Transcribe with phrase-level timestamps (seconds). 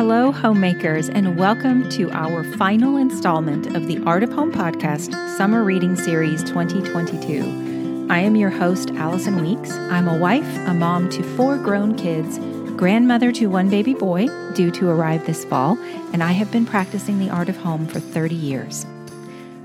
[0.00, 5.62] Hello, homemakers, and welcome to our final installment of the Art of Home podcast, Summer
[5.62, 8.06] Reading Series 2022.
[8.08, 9.70] I am your host, Allison Weeks.
[9.72, 12.38] I'm a wife, a mom to four grown kids,
[12.78, 15.76] grandmother to one baby boy, due to arrive this fall,
[16.14, 18.86] and I have been practicing the art of home for 30 years.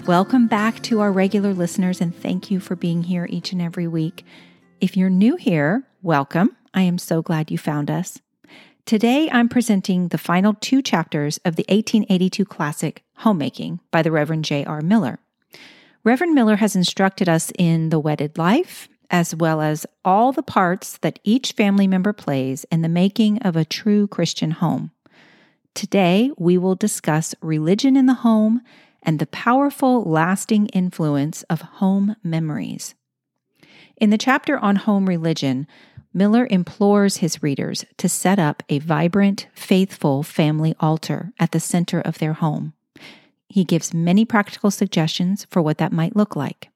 [0.05, 3.87] Welcome back to our regular listeners, and thank you for being here each and every
[3.87, 4.25] week.
[4.81, 6.57] If you're new here, welcome.
[6.73, 8.19] I am so glad you found us.
[8.85, 14.45] Today, I'm presenting the final two chapters of the 1882 classic Homemaking by the Reverend
[14.45, 14.79] J.R.
[14.81, 15.17] Miller.
[16.03, 20.99] Reverend Miller has instructed us in the wedded life, as well as all the parts
[20.99, 24.91] that each family member plays in the making of a true Christian home.
[25.73, 28.61] Today, we will discuss religion in the home
[29.01, 32.93] and the powerful, lasting influence of home memories.
[33.97, 35.65] In the chapter on home religion,
[36.15, 41.99] Miller implores his readers to set up a vibrant, faithful family altar at the center
[41.99, 42.71] of their home.
[43.49, 46.69] He gives many practical suggestions for what that might look like.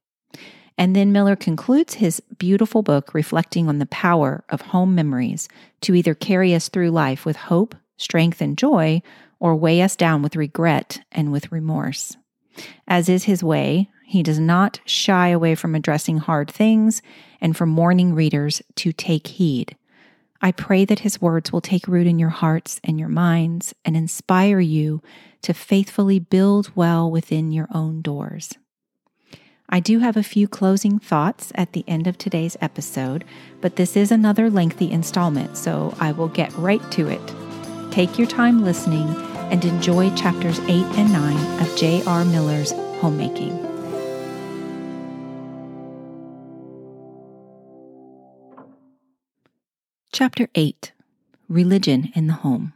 [0.77, 5.47] And then Miller concludes his beautiful book reflecting on the power of home memories
[5.81, 9.01] to either carry us through life with hope, strength, and joy,
[9.39, 12.17] or weigh us down with regret and with remorse.
[12.89, 17.01] As is his way, he does not shy away from addressing hard things
[17.41, 19.75] and for morning readers to take heed.
[20.41, 23.97] I pray that his words will take root in your hearts and your minds and
[23.97, 25.01] inspire you
[25.41, 28.53] to faithfully build well within your own doors.
[29.69, 33.23] I do have a few closing thoughts at the end of today's episode,
[33.61, 37.21] but this is another lengthy installment, so I will get right to it.
[37.91, 39.07] Take your time listening
[39.51, 42.25] and enjoy chapters 8 and 9 of J.R.
[42.25, 43.68] Miller's Homemaking.
[50.11, 50.91] Chapter 8
[51.47, 52.73] Religion in the Home.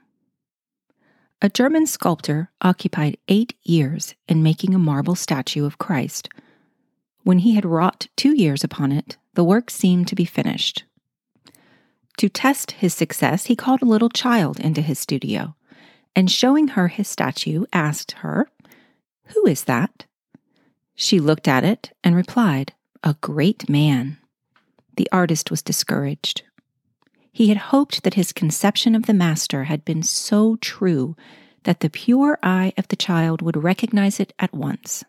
[1.42, 6.30] A German sculptor occupied eight years in making a marble statue of Christ.
[7.24, 10.84] When he had wrought two years upon it, the work seemed to be finished.
[12.18, 15.56] To test his success, he called a little child into his studio,
[16.16, 18.48] and showing her his statue, asked her,
[19.34, 20.06] Who is that?
[20.94, 24.20] She looked at it and replied, A great man.
[24.98, 26.44] The artist was discouraged.
[27.34, 31.18] He had hoped that his conception of the Master had been so true
[31.64, 35.04] that the pure eye of the child would recognize it at once.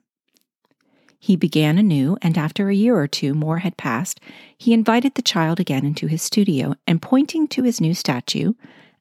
[1.20, 4.20] He began anew, and after a year or two more had passed,
[4.56, 8.54] he invited the child again into his studio, and pointing to his new statue,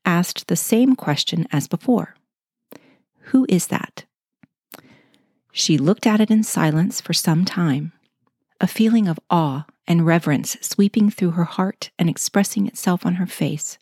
[0.06, 2.16] asked the same question as before
[3.32, 4.04] Who is that?
[5.54, 7.94] She looked at it in silence for some time.
[8.60, 13.26] A feeling of awe and reverence sweeping through her heart and expressing itself on her
[13.26, 13.78] face,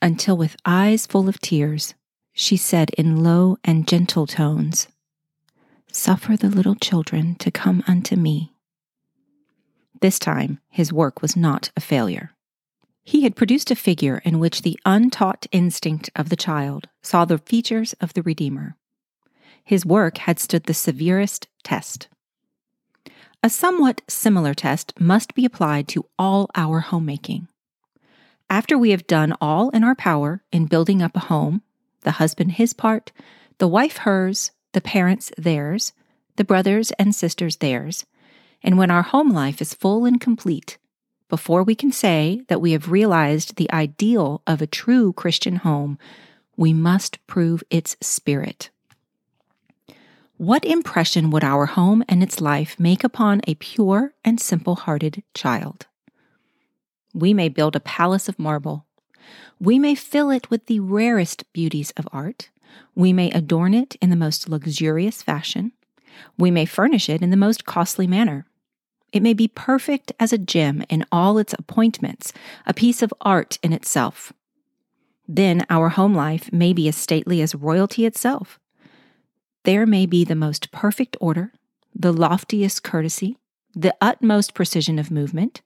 [0.00, 1.94] until with eyes full of tears,
[2.32, 4.88] she said in low and gentle tones,
[5.90, 8.52] Suffer the little children to come unto me.
[10.00, 12.32] This time, his work was not a failure.
[13.04, 17.38] He had produced a figure in which the untaught instinct of the child saw the
[17.38, 18.76] features of the Redeemer.
[19.62, 22.08] His work had stood the severest test.
[23.44, 27.48] A somewhat similar test must be applied to all our homemaking.
[28.48, 31.60] After we have done all in our power in building up a home,
[32.04, 33.12] the husband his part,
[33.58, 35.92] the wife hers, the parents theirs,
[36.36, 38.06] the brothers and sisters theirs,
[38.62, 40.78] and when our home life is full and complete,
[41.28, 45.98] before we can say that we have realized the ideal of a true Christian home,
[46.56, 48.70] we must prove its spirit.
[50.36, 55.22] What impression would our home and its life make upon a pure and simple hearted
[55.32, 55.86] child?
[57.12, 58.84] We may build a palace of marble.
[59.60, 62.50] We may fill it with the rarest beauties of art.
[62.96, 65.70] We may adorn it in the most luxurious fashion.
[66.36, 68.44] We may furnish it in the most costly manner.
[69.12, 72.32] It may be perfect as a gem in all its appointments,
[72.66, 74.32] a piece of art in itself.
[75.28, 78.58] Then our home life may be as stately as royalty itself.
[79.64, 81.52] There may be the most perfect order,
[81.94, 83.38] the loftiest courtesy,
[83.74, 85.62] the utmost precision of movement.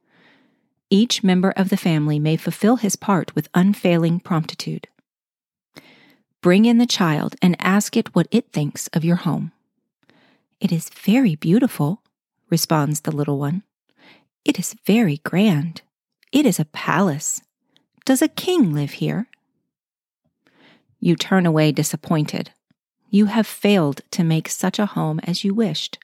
[0.88, 4.88] Each member of the family may fulfill his part with unfailing promptitude.
[6.40, 9.50] Bring in the child and ask it what it thinks of your home.
[10.60, 12.02] It is very beautiful,
[12.48, 13.64] responds the little one.
[14.44, 15.82] It is very grand.
[16.32, 17.42] It is a palace.
[18.04, 19.26] Does a king live here?
[21.00, 22.52] You turn away disappointed,
[23.10, 25.98] you have failed to make such a home as you wished.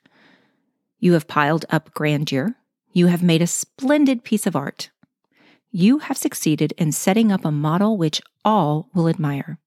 [0.99, 2.55] You have piled up grandeur.
[2.93, 4.91] You have made a splendid piece of art.
[5.71, 9.59] You have succeeded in setting up a model which all will admire.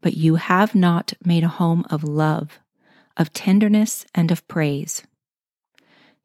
[0.00, 2.60] But you have not made a home of love,
[3.16, 5.02] of tenderness, and of praise.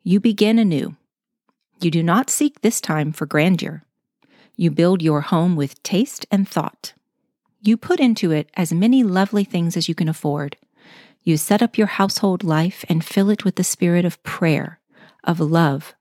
[0.04, 0.96] You begin anew.
[1.82, 3.84] You do not seek this time for grandeur.
[4.56, 6.94] You build your home with taste and thought.
[7.62, 10.58] You put into it as many lovely things as you can afford.
[11.24, 14.80] You set up your household life and fill it with the spirit of prayer,
[15.24, 15.94] of love,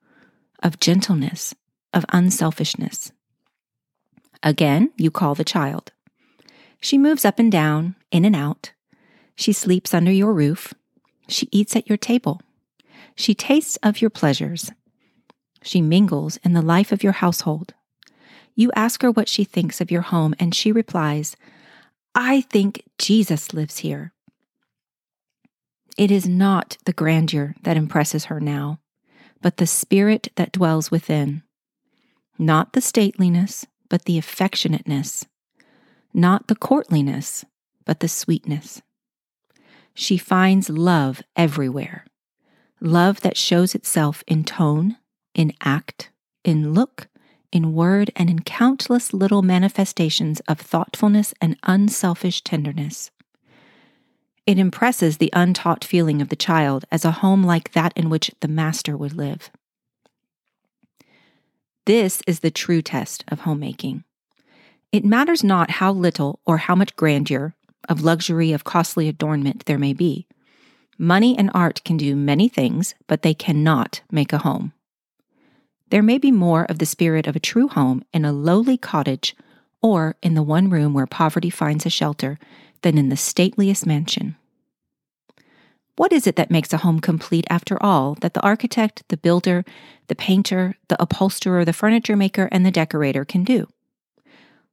[0.62, 1.54] of gentleness,
[1.92, 3.12] of unselfishness.
[4.42, 5.92] Again, you call the child.
[6.80, 8.72] She moves up and down, in and out.
[9.36, 10.72] She sleeps under your roof.
[11.28, 12.40] She eats at your table.
[13.14, 14.72] She tastes of your pleasures.
[15.62, 17.74] She mingles in the life of your household.
[18.54, 21.36] You ask her what she thinks of your home, and she replies,
[22.14, 24.12] I think Jesus lives here.
[25.96, 28.80] It is not the grandeur that impresses her now,
[29.42, 31.42] but the spirit that dwells within.
[32.38, 35.26] Not the stateliness, but the affectionateness.
[36.14, 37.44] Not the courtliness,
[37.84, 38.82] but the sweetness.
[39.94, 42.06] She finds love everywhere.
[42.80, 44.96] Love that shows itself in tone,
[45.34, 46.10] in act,
[46.44, 47.08] in look,
[47.52, 53.10] in word, and in countless little manifestations of thoughtfulness and unselfish tenderness.
[54.46, 58.30] It impresses the untaught feeling of the child as a home like that in which
[58.40, 59.50] the master would live.
[61.86, 64.04] This is the true test of homemaking.
[64.92, 67.54] It matters not how little or how much grandeur,
[67.88, 70.26] of luxury, of costly adornment there may be.
[70.98, 74.72] Money and art can do many things, but they cannot make a home.
[75.90, 79.36] There may be more of the spirit of a true home in a lowly cottage
[79.82, 82.38] or in the one room where poverty finds a shelter
[82.82, 84.36] than in the stateliest mansion.
[85.96, 89.64] What is it that makes a home complete after all that the architect, the builder,
[90.06, 93.66] the painter, the upholsterer, the furniture maker, and the decorator can do?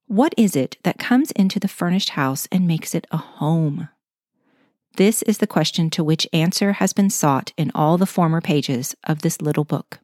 [0.06, 3.90] What is it that comes into the furnished house and makes it a home?
[4.96, 8.96] This is the question to which answer has been sought in all the former pages
[9.04, 10.00] of this little book.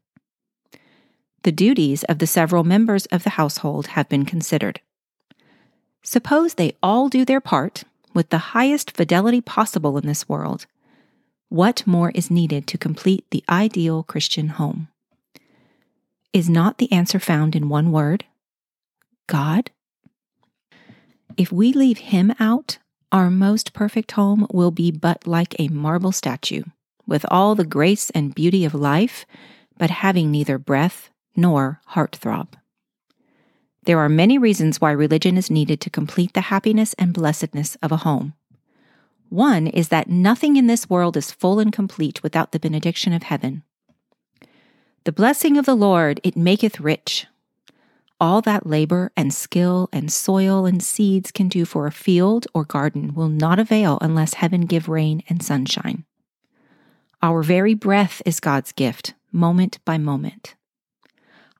[1.44, 4.80] The duties of the several members of the household have been considered.
[6.01, 10.66] Suppose they all do their part with the highest fidelity possible in this world.
[11.50, 14.88] What more is needed to complete the ideal Christian home?
[16.31, 18.24] Is not the answer found in one word?
[19.28, 19.72] God?
[21.36, 22.78] If we leave Him out,
[23.12, 26.63] our most perfect home will be but like a marble statue,
[27.06, 29.25] with all the grace and beauty of life,
[29.78, 32.53] but having neither breath nor heartthrob.
[33.85, 37.91] There are many reasons why religion is needed to complete the happiness and blessedness of
[37.91, 38.33] a home.
[39.30, 43.24] One is that nothing in this world is full and complete without the benediction of
[43.24, 43.63] heaven.
[45.06, 47.25] The blessing of the Lord, it maketh rich.
[48.21, 52.63] All that labor and skill and soil and seeds can do for a field or
[52.63, 56.06] garden will not avail unless heaven give rain and sunshine.
[57.21, 60.56] Our very breath is God's gift, moment by moment.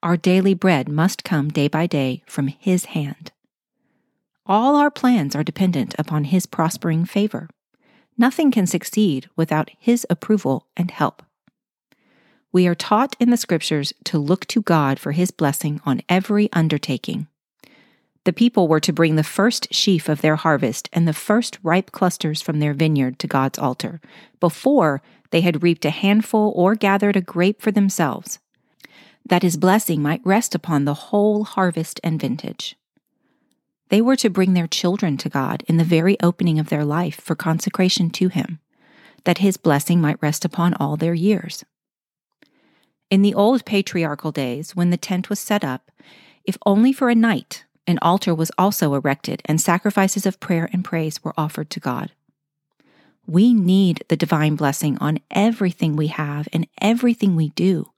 [0.04, 3.32] Our daily bread must come day by day from His hand.
[4.46, 7.50] All our plans are dependent upon His prospering favor.
[8.18, 11.24] Nothing can succeed without His approval and help.
[12.52, 16.52] We are taught in the Scriptures to look to God for His blessing on every
[16.52, 17.28] undertaking.
[18.26, 21.94] The people were to bring the first sheaf of their harvest and the first ripe
[21.94, 24.02] clusters from their vineyard to God's altar,
[24.42, 28.40] before they had reaped a handful or gathered a grape for themselves
[29.26, 32.76] that his blessing might rest upon the whole harvest and vintage.
[33.94, 37.22] They were to bring their children to God in the very opening of their life
[37.22, 38.60] for consecration to Him,
[39.24, 41.64] that His blessing might rest upon all their years.
[43.12, 45.92] In the old patriarchal days, when the tent was set up,
[46.44, 50.84] if only for a night, an altar was also erected and sacrifices of prayer and
[50.84, 52.12] praise were offered to God.
[53.28, 57.93] We need the divine blessing on everything we have and everything we do.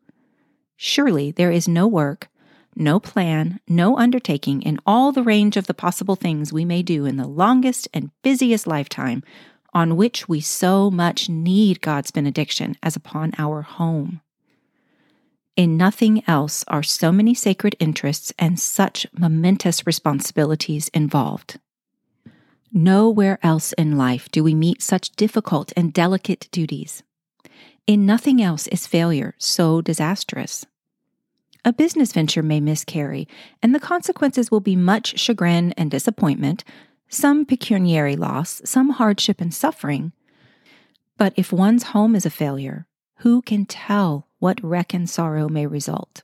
[0.78, 2.30] Surely there is no work,
[2.76, 7.06] no plan, no undertaking in all the range of the possible things we may do
[7.06, 9.24] in the longest and busiest lifetime
[9.74, 14.22] on which we so much need God's benediction as upon our home.
[15.56, 21.60] In nothing else are so many sacred interests and such momentous responsibilities involved.
[22.74, 27.04] Nowhere else in life do we meet such difficult and delicate duties.
[27.88, 30.66] In nothing else is failure so disastrous.
[31.64, 33.28] A business venture may miscarry,
[33.62, 36.64] and the consequences will be much chagrin and disappointment,
[37.10, 40.14] some pecuniary loss, some hardship and suffering.
[41.18, 42.88] But if one's home is a failure,
[43.18, 46.24] who can tell what wreck and sorrow may result?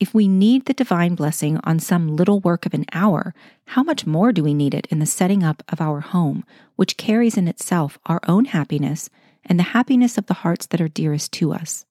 [0.00, 3.34] If we need the divine blessing on some little work of an hour,
[3.66, 6.44] how much more do we need it in the setting up of our home,
[6.76, 9.10] which carries in itself our own happiness
[9.44, 11.84] and the happiness of the hearts that are dearest to us?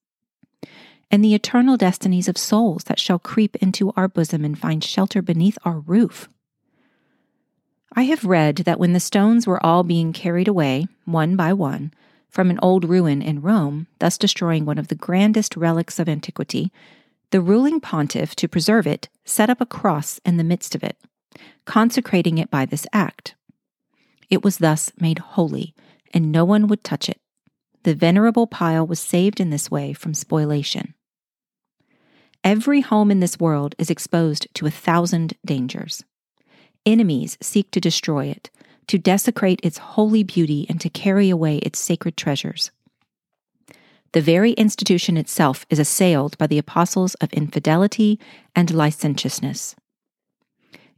[1.09, 5.21] And the eternal destinies of souls that shall creep into our bosom and find shelter
[5.21, 6.29] beneath our roof.
[7.93, 11.93] I have read that when the stones were all being carried away, one by one,
[12.29, 16.71] from an old ruin in Rome, thus destroying one of the grandest relics of antiquity,
[17.31, 20.97] the ruling pontiff, to preserve it, set up a cross in the midst of it,
[21.65, 23.35] consecrating it by this act.
[24.29, 25.75] It was thus made holy,
[26.13, 27.19] and no one would touch it.
[27.83, 30.93] The venerable pile was saved in this way from spoliation.
[32.43, 36.03] Every home in this world is exposed to a thousand dangers.
[36.85, 38.49] Enemies seek to destroy it,
[38.87, 42.71] to desecrate its holy beauty, and to carry away its sacred treasures.
[44.13, 48.19] The very institution itself is assailed by the apostles of infidelity
[48.55, 49.75] and licentiousness.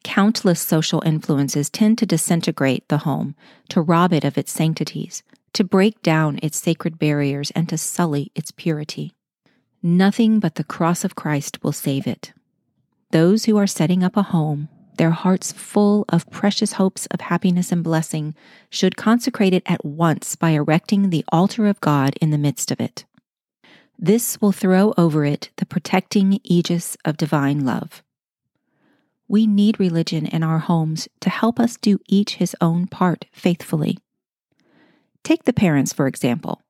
[0.04, 3.36] Countless social influences tend to disintegrate the home,
[3.70, 8.32] to rob it of its sanctities, to break down its sacred barriers, and to sully
[8.36, 9.14] its purity.
[9.82, 12.34] Nothing but the cross of Christ will save it.
[13.12, 17.72] Those who are setting up a home, their hearts full of precious hopes of happiness
[17.72, 18.36] and blessing,
[18.70, 22.80] should consecrate it at once by erecting the altar of God in the midst of
[22.80, 23.06] it.
[24.00, 28.02] This will throw over it the protecting aegis of divine love.
[29.28, 33.98] We need religion in our homes to help us do each his own part faithfully.
[35.24, 36.62] Take the parents, for example,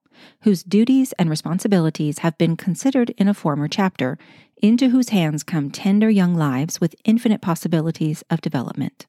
[0.42, 4.18] whose duties and responsibilities have been considered in a former chapter
[4.58, 9.08] into whose hands come tender young lives with infinite possibilities of development.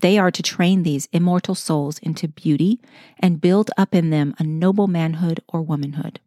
[0.00, 2.80] They are to train these immortal souls into beauty
[3.18, 6.20] and build up in them a noble manhood or womanhood.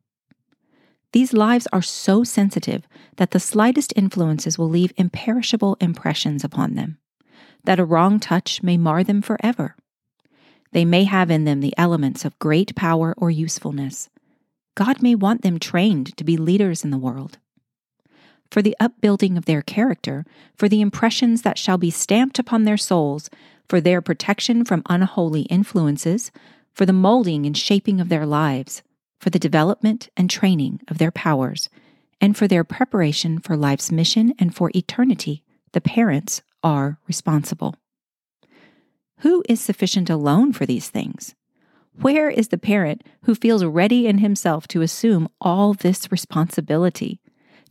[1.13, 6.97] These lives are so sensitive that the slightest influences will leave imperishable impressions upon them,
[7.65, 9.75] that a wrong touch may mar them forever.
[10.71, 14.09] They may have in them the elements of great power or usefulness.
[14.75, 17.37] God may want them trained to be leaders in the world
[18.51, 20.25] for the upbuilding of their character,
[20.55, 23.29] for the impressions that shall be stamped upon their souls,
[23.67, 26.31] for their protection from unholy influences,
[26.73, 28.83] for the molding and shaping of their lives,
[29.19, 31.69] for the development and training of their powers,
[32.19, 37.75] and for their preparation for life's mission and for eternity, the parents are responsible.
[39.21, 41.33] Who is sufficient alone for these things?
[41.93, 47.19] Where is the parent who feels ready in himself to assume all this responsibility?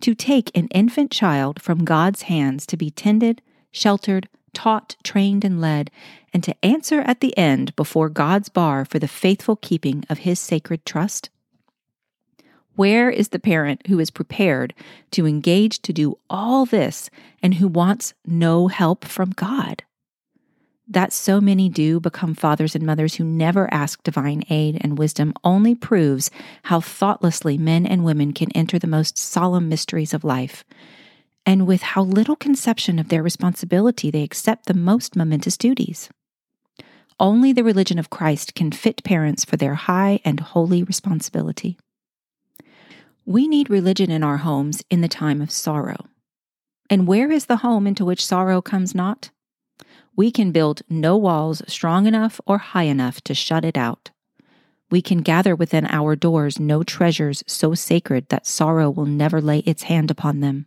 [0.01, 5.61] to take an infant child from God's hands to be tended, sheltered, taught, trained, and
[5.61, 5.91] led,
[6.33, 10.41] and to answer at the end before God's bar for the faithful keeping of his
[10.41, 11.31] sacred trust?
[12.77, 14.75] Where is the parent who is prepared
[15.11, 17.11] to engage to do all this
[17.43, 19.83] and who wants no help from God?
[20.91, 25.33] That so many do become fathers and mothers who never ask divine aid and wisdom
[25.45, 26.31] only proves
[26.65, 30.65] how thoughtlessly men and women can enter the most solemn mysteries of life,
[31.47, 36.11] and with how little conception of their responsibility they accept the most momentous duties.
[37.21, 41.79] Only the religion of Christ can fit parents for their high and holy responsibility.
[43.25, 46.07] We need religion in our homes in the time of sorrow.
[46.89, 49.31] And where is the home into which sorrow comes not?
[50.17, 54.11] We can build no walls strong enough or high enough to shut it out.
[54.91, 59.61] We can gather within our doors no treasures so sacred that sorrow will never lay
[59.61, 60.67] its hand upon them.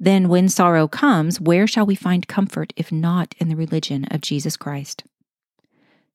[0.00, 4.20] Then, when sorrow comes, where shall we find comfort if not in the religion of
[4.20, 5.04] Jesus Christ?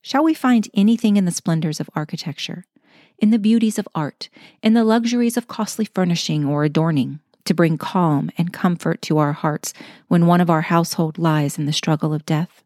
[0.01, 2.65] Shall we find anything in the splendors of architecture,
[3.17, 4.29] in the beauties of art,
[4.61, 9.33] in the luxuries of costly furnishing or adorning, to bring calm and comfort to our
[9.33, 9.73] hearts
[10.07, 12.63] when one of our household lies in the struggle of death.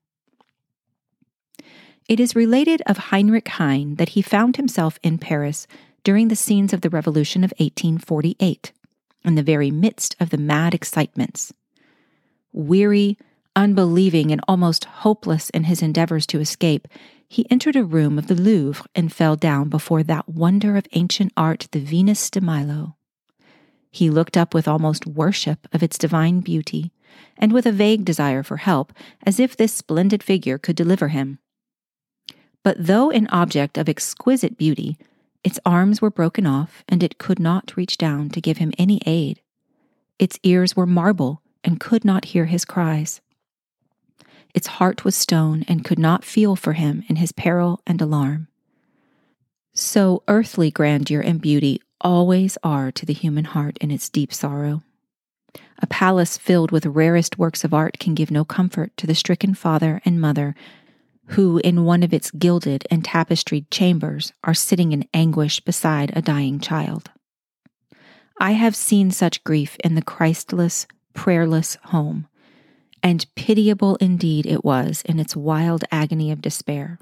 [2.08, 5.68] It is related of Heinrich Heine that he found himself in Paris
[6.04, 8.72] during the scenes of the Revolution of 1848,
[9.26, 11.54] in the very midst of the mad excitements.
[12.54, 13.18] Weary,
[13.58, 16.88] unbelieving, and almost hopeless in his endeavors to escape,
[17.28, 21.34] he entered a room of the Louvre and fell down before that wonder of ancient
[21.36, 22.97] art, the Venus de Milo.
[23.92, 26.92] He looked up with almost worship of its divine beauty,
[27.38, 31.40] and with a vague desire for help, as if this splendid figure could deliver him.
[32.64, 34.98] But though an object of exquisite beauty,
[35.44, 39.00] its arms were broken off, and it could not reach down to give him any
[39.06, 39.42] aid.
[40.20, 43.22] Its ears were marble and could not hear his cries.
[44.54, 48.48] Its heart was stone and could not feel for him in his peril and alarm.
[49.74, 54.84] So earthly grandeur and beauty always are to the human heart in its deep sorrow.
[55.80, 59.54] A palace filled with rarest works of art can give no comfort to the stricken
[59.54, 60.56] father and mother
[61.32, 66.22] who, in one of its gilded and tapestried chambers, are sitting in anguish beside a
[66.22, 67.12] dying child.
[68.40, 72.28] I have seen such grief in the Christless, prayerless home,
[73.04, 76.98] and pitiable indeed it was in its wild agony of despair.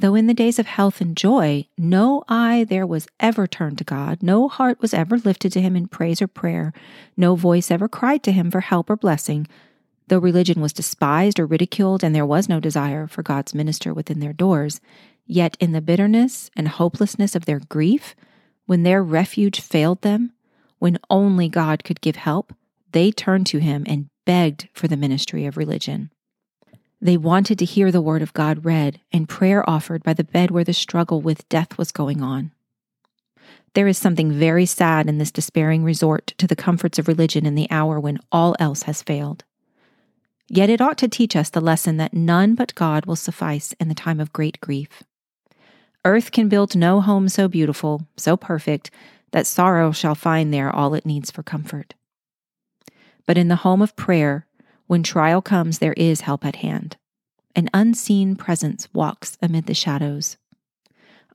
[0.00, 3.84] Though in the days of health and joy, no eye there was ever turned to
[3.84, 6.72] God, no heart was ever lifted to Him in praise or prayer,
[7.18, 9.46] no voice ever cried to Him for help or blessing,
[10.08, 14.20] though religion was despised or ridiculed and there was no desire for God's minister within
[14.20, 14.80] their doors,
[15.26, 18.16] yet in the bitterness and hopelessness of their grief,
[18.64, 20.32] when their refuge failed them,
[20.78, 22.54] when only God could give help,
[22.92, 26.10] they turned to Him and begged for the ministry of religion.
[27.02, 30.50] They wanted to hear the word of God read and prayer offered by the bed
[30.50, 32.52] where the struggle with death was going on.
[33.74, 37.54] There is something very sad in this despairing resort to the comforts of religion in
[37.54, 39.44] the hour when all else has failed.
[40.48, 43.88] Yet it ought to teach us the lesson that none but God will suffice in
[43.88, 45.04] the time of great grief.
[46.04, 48.90] Earth can build no home so beautiful, so perfect,
[49.30, 51.94] that sorrow shall find there all it needs for comfort.
[53.26, 54.46] But in the home of prayer,
[54.90, 56.96] when trial comes, there is help at hand.
[57.54, 60.36] An unseen presence walks amid the shadows.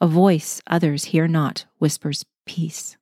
[0.01, 2.97] A voice others hear not whispers peace.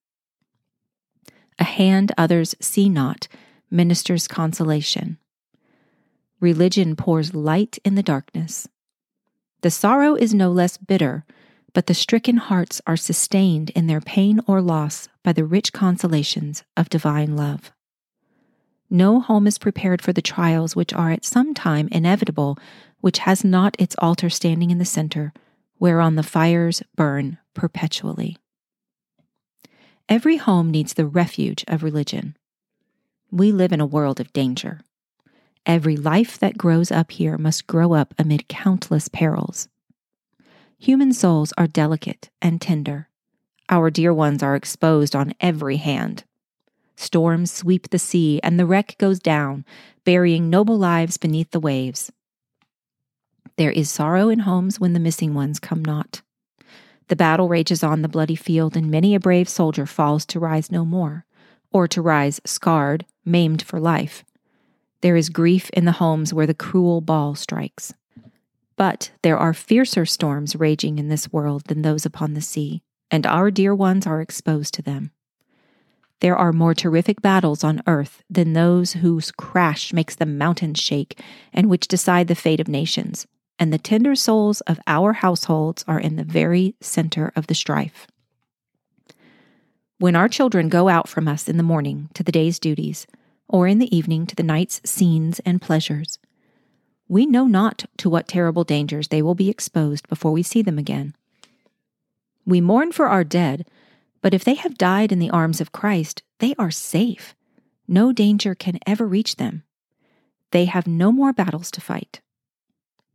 [1.58, 3.28] A hand others see not
[3.72, 5.18] ministers consolation.
[6.40, 8.68] Religion pours light in the darkness.
[9.62, 11.26] The sorrow is no less bitter,
[11.74, 16.64] but the stricken hearts are sustained in their pain or loss by the rich consolations
[16.78, 17.72] of divine love.
[18.94, 22.60] No home is prepared for the trials which are at some time inevitable,
[23.02, 25.34] which has not its altar standing in the center,
[25.80, 28.38] whereon the fires burn perpetually.
[30.08, 32.38] Every home needs the refuge of religion.
[33.32, 34.82] We live in a world of danger.
[35.66, 39.70] Every life that grows up here must grow up amid countless perils.
[40.78, 43.10] Human souls are delicate and tender.
[43.70, 46.26] Our dear ones are exposed on every hand.
[46.96, 49.66] Storms sweep the sea, and the wreck goes down,
[50.06, 52.12] burying noble lives beneath the waves.
[53.58, 56.22] There is sorrow in homes when the missing ones come not.
[57.08, 60.72] The battle rages on the bloody field, and many a brave soldier falls to rise
[60.72, 61.26] no more,
[61.72, 64.24] or to rise scarred, maimed for life.
[65.02, 67.94] There is grief in the homes where the cruel ball strikes.
[68.76, 73.26] But there are fiercer storms raging in this world than those upon the sea, and
[73.26, 75.12] our dear ones are exposed to them.
[76.24, 81.20] There are more terrific battles on earth than those whose crash makes the mountains shake
[81.52, 83.28] and which decide the fate of nations,
[83.60, 88.08] and the tender souls of our households are in the very center of the strife.
[90.00, 93.06] When our children go out from us in the morning to the day's duties,
[93.50, 96.20] or in the evening to the night's scenes and pleasures,
[97.10, 100.80] we know not to what terrible dangers they will be exposed before we see them
[100.80, 101.16] again.
[102.46, 103.68] We mourn for our dead
[104.24, 107.36] but if they have died in the arms of Christ, they are safe.
[107.90, 109.64] No danger can ever reach them.
[110.52, 112.22] They have no more battles to fight.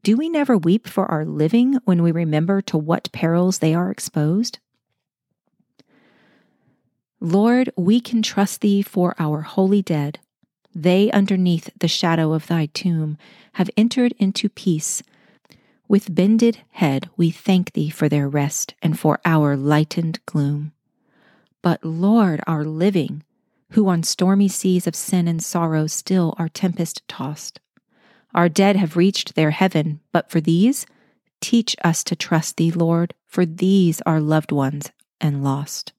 [0.02, 3.90] Do we never weep for our living when we remember to what perils they are
[3.90, 4.58] exposed?
[7.20, 10.20] Lord, we can trust Thee for our holy dead.
[10.74, 13.16] They, underneath the shadow of Thy tomb,
[13.54, 15.02] have entered into peace.
[15.88, 20.72] With bended head, we thank Thee for their rest and for our lightened gloom
[21.68, 23.24] but Lord, our living,
[23.72, 27.60] who on stormy seas of sin and sorrow still are tempest tossed.
[28.34, 30.86] Our dead have reached their heaven, but for these,
[31.42, 35.92] teach us to trust Thee, Lord, for these are loved ones and lost.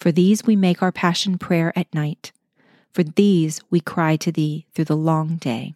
[0.00, 2.32] For these we make our passion prayer at night.
[2.90, 5.74] For these we cry to Thee through the long day.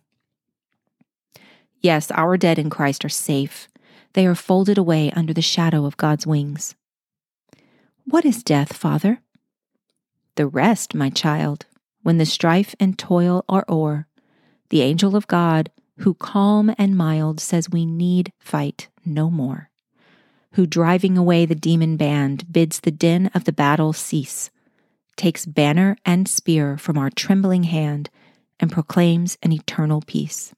[1.80, 3.68] Yes, our dead in Christ are safe.
[4.14, 6.74] They are folded away under the shadow of God's wings.
[8.10, 9.20] What is death, Father?
[10.36, 11.66] The rest, my child,
[12.02, 14.06] when the strife and toil are o'er.
[14.70, 19.68] The angel of God, who calm and mild says we need fight no more,
[20.52, 24.48] who driving away the demon band bids the din of the battle cease,
[25.16, 28.08] takes banner and spear from our trembling hand
[28.58, 30.54] and proclaims an eternal peace.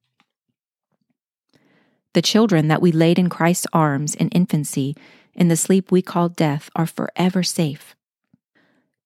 [2.13, 4.95] The children that we laid in Christ's arms in infancy
[5.35, 7.95] in the sleep we call death are forever safe.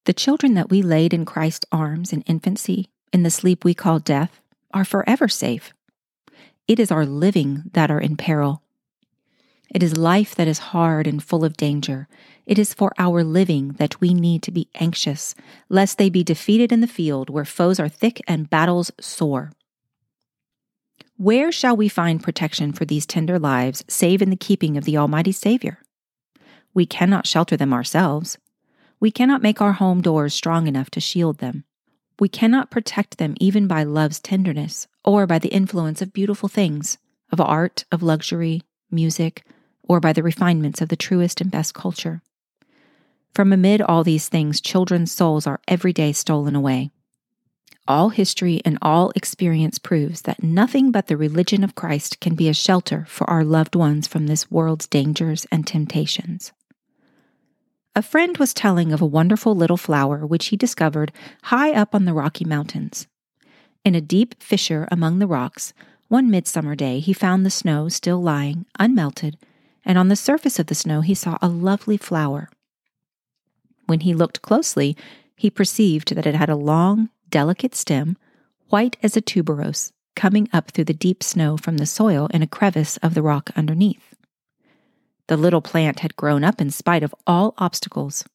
[0.05, 3.99] The children that we laid in Christ's arms in infancy, in the sleep we call
[3.99, 4.39] death,
[4.73, 5.73] are forever safe.
[6.67, 8.61] It is our living that are in peril.
[9.69, 12.07] It is life that is hard and full of danger.
[12.45, 15.35] It is for our living that we need to be anxious,
[15.69, 19.51] lest they be defeated in the field where foes are thick and battles sore.
[21.17, 24.97] Where shall we find protection for these tender lives save in the keeping of the
[24.97, 25.79] Almighty Savior?
[26.75, 28.37] We cannot shelter them ourselves.
[28.99, 31.63] We cannot make our home doors strong enough to shield them.
[32.19, 36.97] We cannot protect them even by love's tenderness or by the influence of beautiful things,
[37.31, 38.61] of art, of luxury,
[38.91, 39.45] music,
[39.83, 42.21] or by the refinements of the truest and best culture.
[43.33, 46.91] From amid all these things, children's souls are every day stolen away.
[47.87, 52.49] All history and all experience proves that nothing but the religion of Christ can be
[52.49, 56.51] a shelter for our loved ones from this world's dangers and temptations.
[57.97, 62.03] A friend was telling of a wonderful little flower which he discovered high up on
[62.03, 63.07] the Rocky Mountains.
[63.85, 65.73] In a deep fissure among the rocks,
[66.09, 69.35] one midsummer day he found the snow still lying, unmelted,
[69.85, 72.49] and on the surface of the snow he saw a lovely flower.
[73.85, 74.97] When he looked closely,
[75.37, 78.17] he perceived that it had a long, delicate stem,
[78.67, 82.47] white as a tuberose, coming up through the deep snow from the soil in a
[82.47, 84.14] crevice of the rock underneath.
[85.27, 88.25] The little plant had grown up in spite of all obstacles,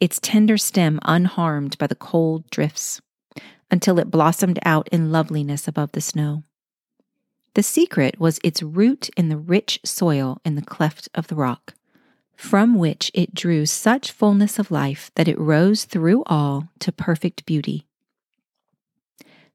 [0.00, 3.00] its tender stem unharmed by the cold drifts,
[3.70, 6.44] until it blossomed out in loveliness above the snow.
[7.54, 11.74] The secret was its root in the rich soil in the cleft of the rock
[12.40, 17.44] from which it drew such fullness of life that it rose through all to perfect
[17.44, 17.86] beauty.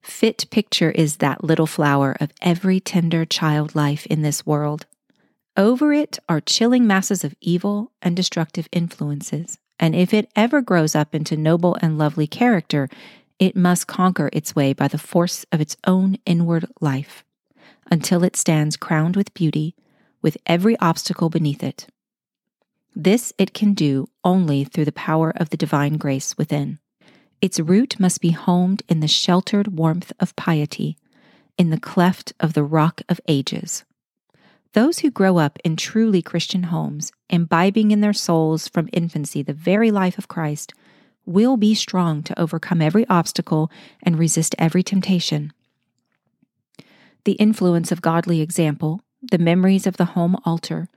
[0.04, 4.86] Fit picture is that little flower of every tender child life in this world.
[5.58, 10.96] Over it are chilling masses of evil and destructive influences, and if it ever grows
[10.96, 12.90] up into noble and lovely character,
[13.40, 17.24] it must conquer its way by the force of its own inward life,
[17.90, 19.76] until it stands crowned with beauty,
[20.22, 21.88] with every obstacle beneath it.
[22.94, 26.80] This it can do only through the power of the divine grace within.
[27.40, 30.98] Its root must be homed in the sheltered warmth of piety,
[31.58, 33.85] in the cleft of the rock of ages.
[34.76, 39.54] Those who grow up in truly Christian homes, imbibing in their souls from infancy the
[39.54, 40.74] very life of Christ,
[41.26, 43.72] will be strong to overcome every obstacle
[44.04, 45.54] and resist every temptation.
[47.24, 50.90] The influence of godly example, the memories of the home altar,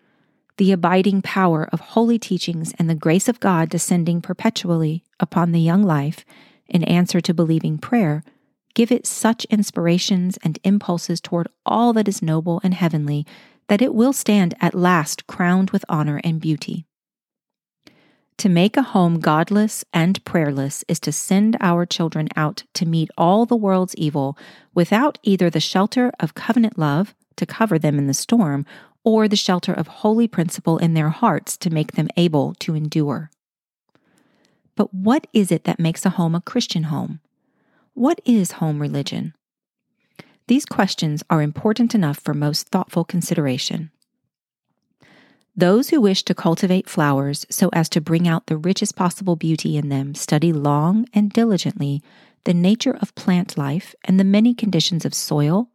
[0.57, 5.61] the abiding power of holy teachings and the grace of God descending perpetually upon the
[5.61, 6.25] young life
[6.67, 8.25] in answer to believing prayer
[8.75, 13.27] give it such inspirations and impulses toward all that is noble and heavenly
[13.68, 16.87] that it will stand at last crowned with honor and beauty.
[18.38, 23.11] To make a home godless and prayerless is to send our children out to meet
[23.18, 24.38] all the world's evil
[24.74, 28.64] without either the shelter of covenant love to cover them in the storm
[29.02, 33.31] or the shelter of holy principle in their hearts to make them able to endure.
[34.76, 37.20] But what is it that makes a home a Christian home?
[37.94, 39.35] What is home religion?
[40.48, 43.90] These questions are important enough for most thoughtful consideration.
[45.54, 49.76] Those who wish to cultivate flowers so as to bring out the richest possible beauty
[49.76, 52.02] in them study long and diligently
[52.44, 55.68] the nature of plant life and the many conditions of soil,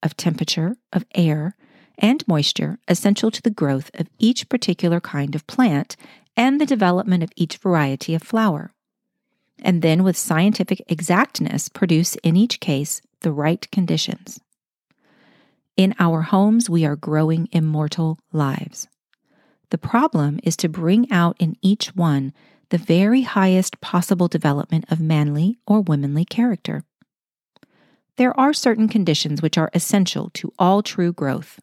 [0.00, 1.56] of temperature, of air,
[1.98, 5.96] and moisture essential to the growth of each particular kind of plant
[6.36, 8.72] and the development of each variety of flower.
[9.58, 14.40] And then, with scientific exactness, produce in each case the right conditions.
[15.76, 18.88] In our homes, we are growing immortal lives.
[19.70, 22.32] The problem is to bring out in each one
[22.70, 26.84] the very highest possible development of manly or womanly character.
[28.16, 31.60] There are certain conditions which are essential to all true growth.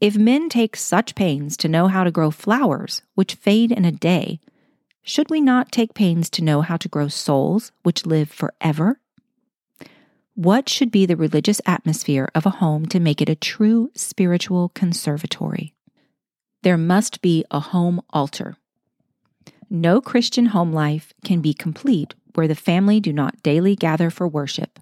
[0.00, 3.92] If men take such pains to know how to grow flowers, which fade in a
[3.92, 4.40] day,
[5.02, 9.00] should we not take pains to know how to grow souls, which live forever?
[10.34, 14.70] What should be the religious atmosphere of a home to make it a true spiritual
[14.70, 15.74] conservatory?
[16.62, 18.56] There must be a home altar.
[19.68, 24.26] No Christian home life can be complete where the family do not daily gather for
[24.26, 24.78] worship.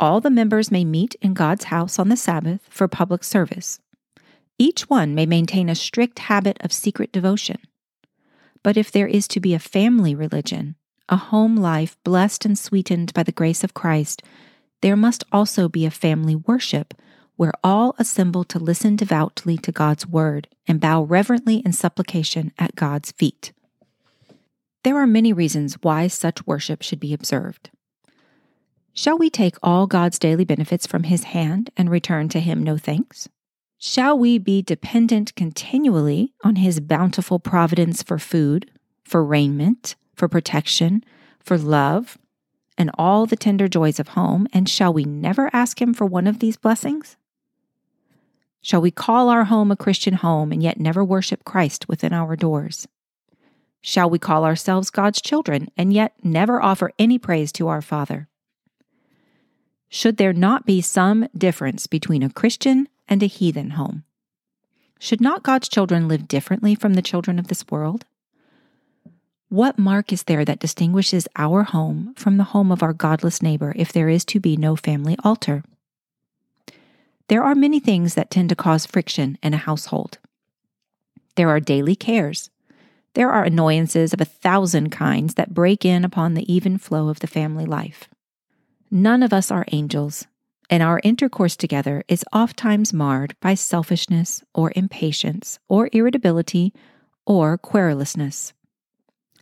[0.00, 3.78] All the members may meet in God's house on the Sabbath for public service.
[4.58, 7.58] Each one may maintain a strict habit of secret devotion.
[8.64, 10.74] But if there is to be a family religion,
[11.10, 14.22] a home life blessed and sweetened by the grace of Christ,
[14.80, 16.94] there must also be a family worship
[17.36, 22.76] where all assemble to listen devoutly to God's word and bow reverently in supplication at
[22.76, 23.52] God's feet.
[24.84, 27.70] There are many reasons why such worship should be observed.
[28.92, 32.76] Shall we take all God's daily benefits from His hand and return to Him no
[32.76, 33.28] thanks?
[33.78, 38.70] Shall we be dependent continually on His bountiful providence for food,
[39.04, 41.02] for raiment, for protection,
[41.38, 42.18] for love,
[42.76, 46.26] and all the tender joys of home, and shall we never ask Him for one
[46.26, 47.16] of these blessings?
[48.60, 52.36] Shall we call our home a Christian home and yet never worship Christ within our
[52.36, 52.86] doors?
[53.80, 58.28] Shall we call ourselves God's children and yet never offer any praise to our Father?
[59.88, 64.04] Should there not be some difference between a Christian and a heathen home?
[64.98, 68.04] Should not God's children live differently from the children of this world?
[69.50, 73.72] What mark is there that distinguishes our home from the home of our godless neighbor
[73.74, 75.64] if there is to be no family altar?
[77.26, 80.18] There are many things that tend to cause friction in a household.
[81.34, 82.48] There are daily cares.
[83.14, 87.18] There are annoyances of a thousand kinds that break in upon the even flow of
[87.18, 88.08] the family life.
[88.88, 90.28] None of us are angels,
[90.70, 96.72] and our intercourse together is ofttimes marred by selfishness or impatience or irritability
[97.26, 98.52] or querulousness.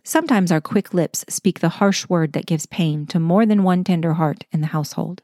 [0.03, 3.83] Sometimes our quick lips speak the harsh word that gives pain to more than one
[3.83, 5.21] tender heart in the household.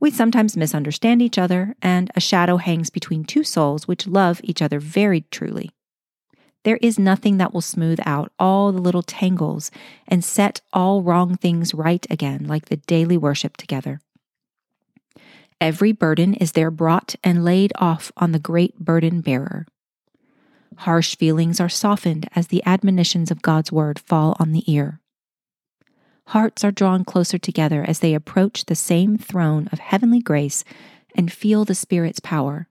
[0.00, 4.62] We sometimes misunderstand each other, and a shadow hangs between two souls which love each
[4.62, 5.70] other very truly.
[6.62, 9.70] There is nothing that will smooth out all the little tangles
[10.06, 14.00] and set all wrong things right again like the daily worship together.
[15.60, 19.66] Every burden is there brought and laid off on the great burden bearer.
[20.84, 24.98] Harsh feelings are softened as the admonitions of God's word fall on the ear.
[26.28, 30.64] Hearts are drawn closer together as they approach the same throne of heavenly grace
[31.14, 32.66] and feel the Spirit's power.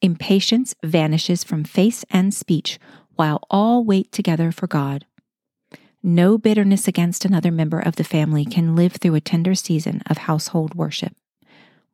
[0.00, 2.78] Impatience vanishes from face and speech
[3.16, 5.04] while all wait together for God.
[6.04, 10.18] No bitterness against another member of the family can live through a tender season of
[10.18, 11.16] household worship.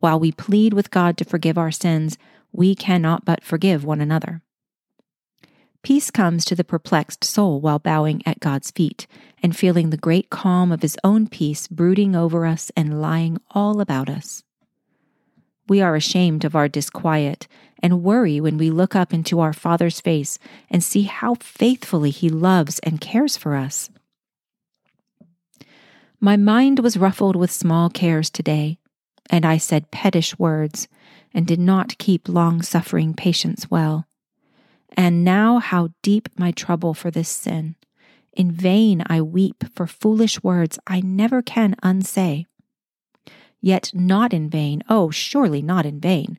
[0.00, 2.18] While we plead with God to forgive our sins,
[2.52, 4.42] we cannot but forgive one another.
[5.82, 9.06] Peace comes to the perplexed soul while bowing at God's feet
[9.42, 13.80] and feeling the great calm of His own peace brooding over us and lying all
[13.80, 14.42] about us.
[15.68, 17.46] We are ashamed of our disquiet
[17.80, 20.38] and worry when we look up into our Father's face
[20.68, 23.90] and see how faithfully He loves and cares for us.
[26.20, 28.78] My mind was ruffled with small cares today,
[29.30, 30.88] and I said pettish words
[31.32, 34.07] and did not keep long suffering patience well.
[34.96, 37.76] And now, how deep my trouble for this sin.
[38.32, 42.46] In vain I weep for foolish words I never can unsay.
[43.60, 46.38] Yet not in vain, oh, surely not in vain.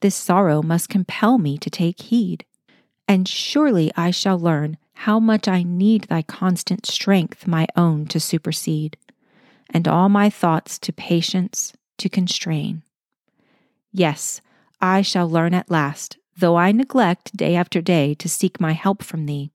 [0.00, 2.44] This sorrow must compel me to take heed.
[3.08, 8.20] And surely I shall learn how much I need thy constant strength, my own to
[8.20, 8.96] supersede,
[9.68, 12.82] and all my thoughts to patience to constrain.
[13.92, 14.40] Yes,
[14.80, 19.02] I shall learn at last, though I neglect day after day to seek my help
[19.02, 19.50] from thee.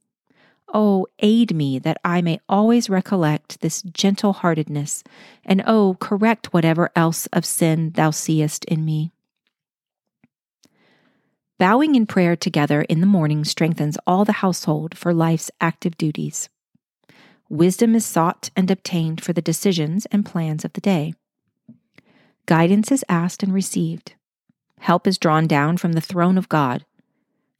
[0.73, 5.03] Oh, aid me that I may always recollect this gentle heartedness,
[5.43, 9.11] and oh, correct whatever else of sin thou seest in me.
[11.57, 16.49] Bowing in prayer together in the morning strengthens all the household for life's active duties.
[17.49, 21.15] Wisdom is sought and obtained for the decisions and plans of the day.
[22.45, 24.13] Guidance is asked and received.
[24.79, 26.85] Help is drawn down from the throne of God.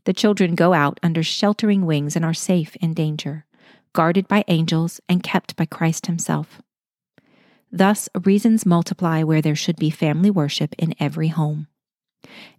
[0.06, 3.46] The children go out under sheltering wings and are safe in danger,
[3.94, 6.62] guarded by angels and kept by Christ Himself.
[7.72, 11.68] Thus, reasons multiply where there should be family worship in every home.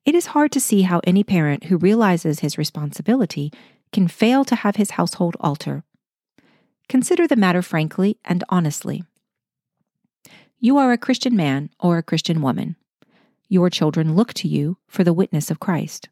[0.05, 3.53] It is hard to see how any parent who realizes his responsibility
[3.93, 5.85] can fail to have his household altar.
[6.89, 9.05] Consider the matter frankly and honestly.
[10.59, 12.77] You are a Christian man or a Christian woman.
[13.53, 16.09] Your children look to you for the witness of Christ.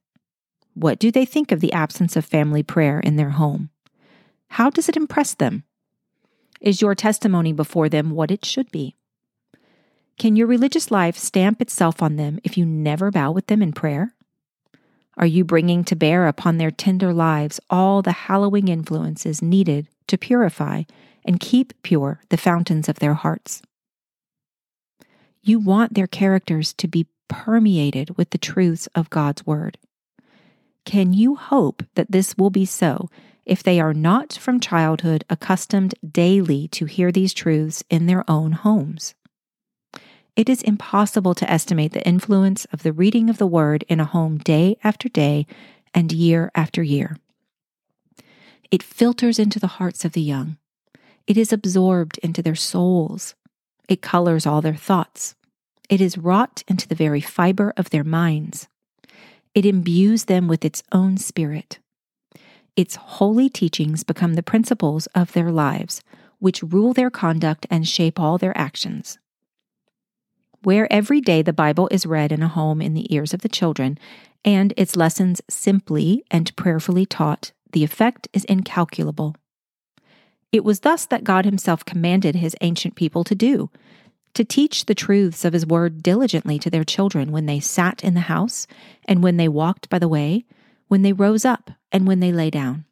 [0.75, 3.71] What do they think of the absence of family prayer in their home?
[4.49, 5.63] How does it impress them?
[6.61, 8.97] Is your testimony before them what it should be?
[10.19, 13.73] Can your religious life stamp itself on them if you never bow with them in
[13.73, 14.17] prayer?
[15.17, 20.19] Are you bringing to bear upon their tender lives all the hallowing influences needed to
[20.19, 20.83] purify
[21.25, 23.63] and keep pure the fountains of their hearts?
[25.41, 29.79] You want their characters to be permeated with the truths of God's Word.
[30.85, 33.09] Can you hope that this will be so
[33.45, 38.53] if they are not from childhood accustomed daily to hear these truths in their own
[38.53, 39.15] homes?
[40.35, 44.05] It is impossible to estimate the influence of the reading of the Word in a
[44.05, 45.47] home day after day
[45.93, 47.17] and year after year.
[48.71, 50.59] It filters into the hearts of the young.
[51.27, 53.35] It is absorbed into their souls.
[53.89, 55.35] It colors all their thoughts.
[55.89, 58.69] It is wrought into the very fiber of their minds.
[59.55, 61.79] It imbues them with its own spirit.
[62.77, 66.03] Its holy teachings become the principles of their lives,
[66.39, 69.19] which rule their conduct and shape all their actions.
[70.63, 73.49] Where every day the Bible is read in a home in the ears of the
[73.49, 73.99] children,
[74.45, 79.35] and its lessons simply and prayerfully taught, the effect is incalculable.
[80.53, 83.71] It was thus that God Himself commanded His ancient people to do
[84.35, 88.15] to teach the truths of His Word diligently to their children when they sat in
[88.15, 88.67] the house,
[89.05, 90.45] and when they walked by the way,
[90.89, 92.85] when they rose up, and when they lay down.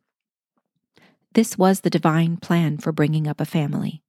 [1.34, 4.02] This was the divine plan for bringing up a family.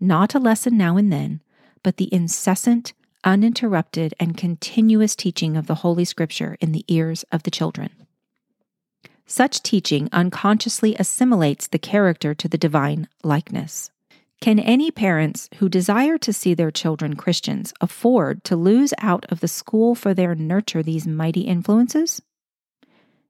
[0.00, 1.42] Not a lesson now and then,
[1.82, 7.42] but the incessant, uninterrupted, and continuous teaching of the Holy Scripture in the ears of
[7.42, 7.90] the children.
[9.26, 13.90] Such teaching unconsciously assimilates the character to the divine likeness.
[14.40, 19.40] Can any parents who desire to see their children Christians afford to lose out of
[19.40, 22.22] the school for their nurture these mighty influences?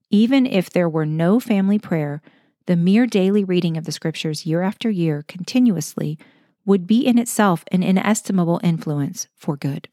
[0.08, 2.22] Even if there were no family prayer,
[2.66, 6.16] the mere daily reading of the scriptures year after year continuously
[6.64, 9.88] would be in itself an inestimable influence for good.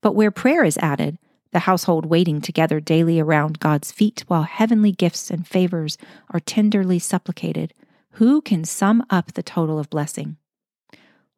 [0.00, 1.18] But where prayer is added,
[1.50, 5.98] the household waiting together daily around God's feet while heavenly gifts and favors
[6.30, 7.74] are tenderly supplicated,
[8.20, 10.36] who can sum up the total of blessing?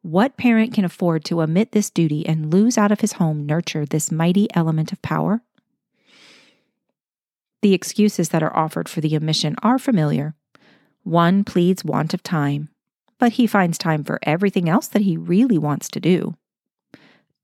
[0.01, 3.85] What parent can afford to omit this duty and lose out of his home nurture
[3.85, 5.41] this mighty element of power?
[7.61, 10.35] The excuses that are offered for the omission are familiar.
[11.03, 12.67] One pleads want of time,
[13.17, 16.35] but he finds time for everything else that he really wants to do.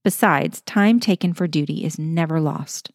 [0.03, 2.91] Besides, time taken for duty is never lost.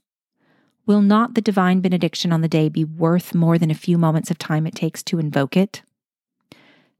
[0.85, 4.31] Will not the divine benediction on the day be worth more than a few moments
[4.31, 5.81] of time it takes to invoke it?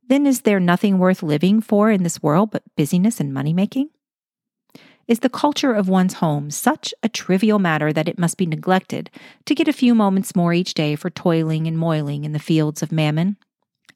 [0.09, 3.89] Then is there nothing worth living for in this world but busyness and money making?
[5.07, 9.11] Is the culture of one's home such a trivial matter that it must be neglected
[9.45, 12.83] to get a few moments more each day for toiling and moiling in the fields
[12.83, 13.37] of mammon?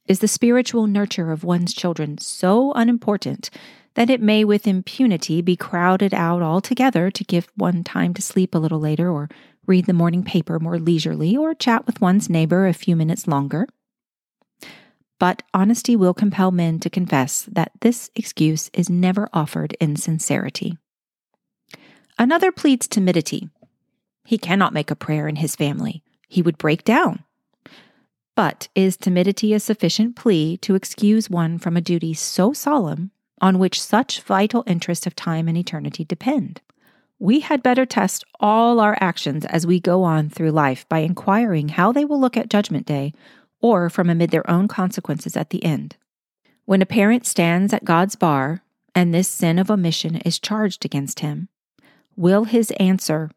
[0.06, 3.50] Is the spiritual nurture of one's children so unimportant
[3.94, 8.54] that it may with impunity be crowded out altogether to give one time to sleep
[8.54, 9.28] a little later, or
[9.66, 13.66] read the morning paper more leisurely, or chat with one's neighbor a few minutes longer?
[15.18, 20.78] But honesty will compel men to confess that this excuse is never offered in sincerity.
[22.18, 23.48] Another pleads timidity.
[24.24, 26.02] He cannot make a prayer in his family.
[26.28, 27.24] He would break down.
[28.36, 33.58] But is timidity a sufficient plea to excuse one from a duty so solemn on
[33.58, 36.60] which such vital interests of time and eternity depend?
[37.18, 41.70] We had better test all our actions as we go on through life by inquiring
[41.70, 43.12] how they will look at Judgment Day
[43.60, 45.96] or from amid their own consequences at the end.
[46.64, 48.62] When a parent stands at God's bar
[48.94, 51.48] and this sin of omission is charged against him,
[52.16, 53.30] Will his answer,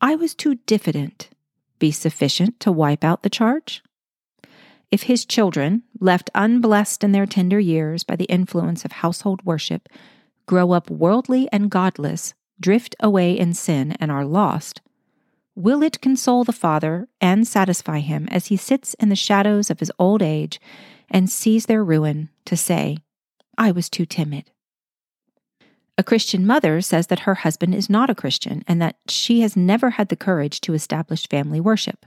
[0.00, 1.30] I was too diffident,
[1.78, 3.82] be sufficient to wipe out the charge?
[4.90, 9.88] If his children, left unblessed in their tender years by the influence of household worship,
[10.46, 14.80] grow up worldly and godless, drift away in sin, and are lost,
[15.54, 19.80] will it console the father and satisfy him as he sits in the shadows of
[19.80, 20.60] his old age
[21.10, 22.98] and sees their ruin to say,
[23.56, 24.50] I was too timid?
[25.96, 29.56] A Christian mother says that her husband is not a Christian and that she has
[29.56, 32.04] never had the courage to establish family worship.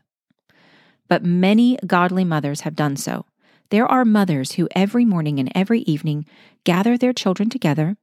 [1.08, 3.26] But many godly mothers have done so.
[3.70, 6.26] There are mothers who every morning and every evening
[6.66, 7.96] gather their children together,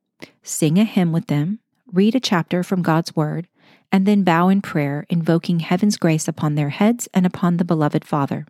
[0.43, 1.59] sing a hymn with them,
[1.93, 3.47] read a chapter from God's Word,
[3.93, 8.05] and then bow in prayer, invoking heaven's grace upon their heads and upon the beloved
[8.05, 8.47] Father.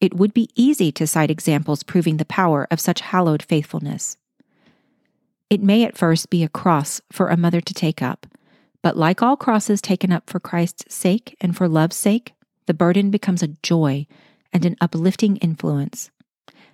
[0.00, 4.16] It would be easy to cite examples proving the power of such hallowed faithfulness.
[5.48, 8.26] It may at first be a cross for a mother to take up,
[8.82, 12.34] but like all crosses taken up for Christ's sake and for love's sake,
[12.66, 14.06] the burden becomes a joy
[14.52, 16.10] and an uplifting influence.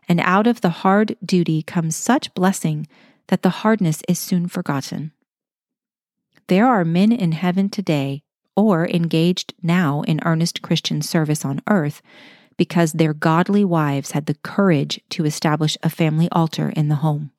[0.08, 2.88] And out of the hard duty comes such blessing
[3.28, 5.12] that the hardness is soon forgotten.
[6.48, 8.22] There are men in heaven today,
[8.56, 12.02] or engaged now in earnest Christian service on earth,
[12.56, 17.30] because their godly wives had the courage to establish a family altar in the home.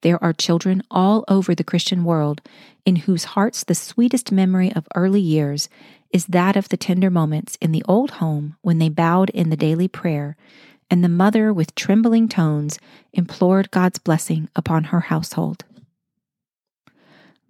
[0.00, 2.40] There are children all over the Christian world
[2.84, 5.68] in whose hearts the sweetest memory of early years
[6.12, 9.56] is that of the tender moments in the old home when they bowed in the
[9.56, 10.36] daily prayer,
[10.90, 12.78] and the mother, with trembling tones,
[13.12, 15.64] implored God's blessing upon her household.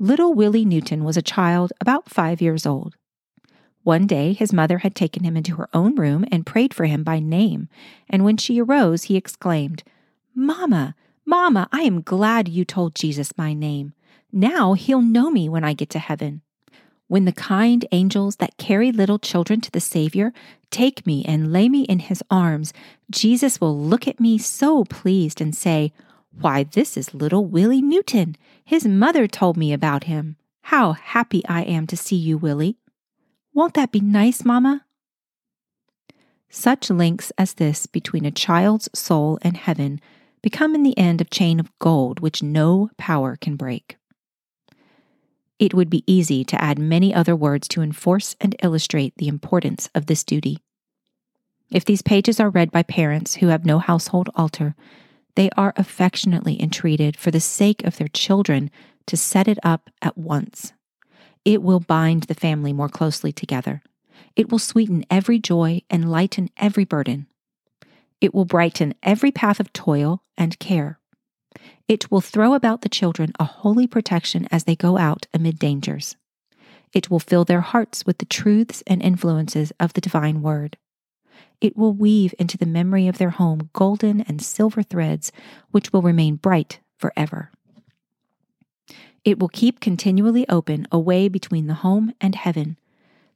[0.02, 2.96] Little Willie Newton was a child about five years old.
[3.84, 7.04] One day his mother had taken him into her own room and prayed for him
[7.04, 7.68] by name,
[8.10, 9.84] and when she arose, he exclaimed,
[10.34, 13.92] Mamma, Mama, I am glad you told Jesus my name.
[14.32, 16.42] Now he'll know me when I get to heaven.
[17.06, 20.32] When the kind angels that carry little children to the Savior
[20.72, 22.72] take me and lay me in his arms,
[23.08, 25.92] Jesus will look at me so pleased and say,
[26.40, 28.36] Why, this is little Willie Newton.
[28.64, 30.36] His mother told me about him.
[30.62, 32.78] How happy I am to see you, Willie.
[33.54, 34.84] Won't that be nice, Mamma?
[36.48, 40.00] Such links as this between a child's soul and heaven
[40.42, 43.96] become in the end a chain of gold which no power can break.
[45.58, 49.88] It would be easy to add many other words to enforce and illustrate the importance
[49.94, 50.58] of this duty.
[51.70, 54.74] If these pages are read by parents who have no household altar,
[55.34, 58.70] they are affectionately entreated for the sake of their children
[59.06, 60.72] to set it up at once.
[61.44, 63.82] It will bind the family more closely together.
[64.36, 67.26] It will sweeten every joy and lighten every burden.
[68.20, 71.00] It will brighten every path of toil and care.
[71.88, 76.16] It will throw about the children a holy protection as they go out amid dangers.
[76.92, 80.76] It will fill their hearts with the truths and influences of the divine word.
[81.62, 85.30] It will weave into the memory of their home golden and silver threads
[85.70, 87.52] which will remain bright forever.
[89.24, 92.78] It will keep continually open a way between the home and heaven,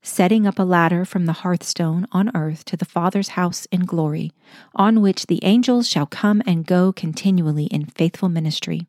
[0.02, 4.32] setting up a ladder from the hearthstone on earth to the Father's house in glory,
[4.74, 8.88] on which the angels shall come and go continually in faithful ministry.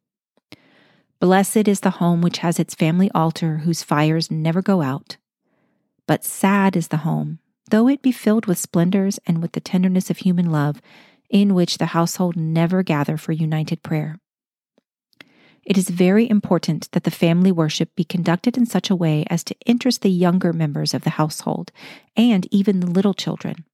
[1.20, 5.18] Blessed is the home which has its family altar whose fires never go out.
[6.08, 7.38] But sad is the home,
[7.68, 10.82] though it be filled with splendors and with the tenderness of human love,
[11.30, 14.18] in which the household never gather for united prayer
[15.68, 19.44] it is very important that the family worship be conducted in such a way as
[19.44, 21.74] to interest the younger members of the household
[22.16, 23.66] and even the little children.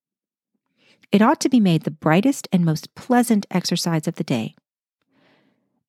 [1.12, 4.56] It ought to be made the brightest and most pleasant exercise of the day.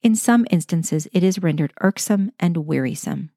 [0.02, 3.30] In some instances, it is rendered irksome and wearisome.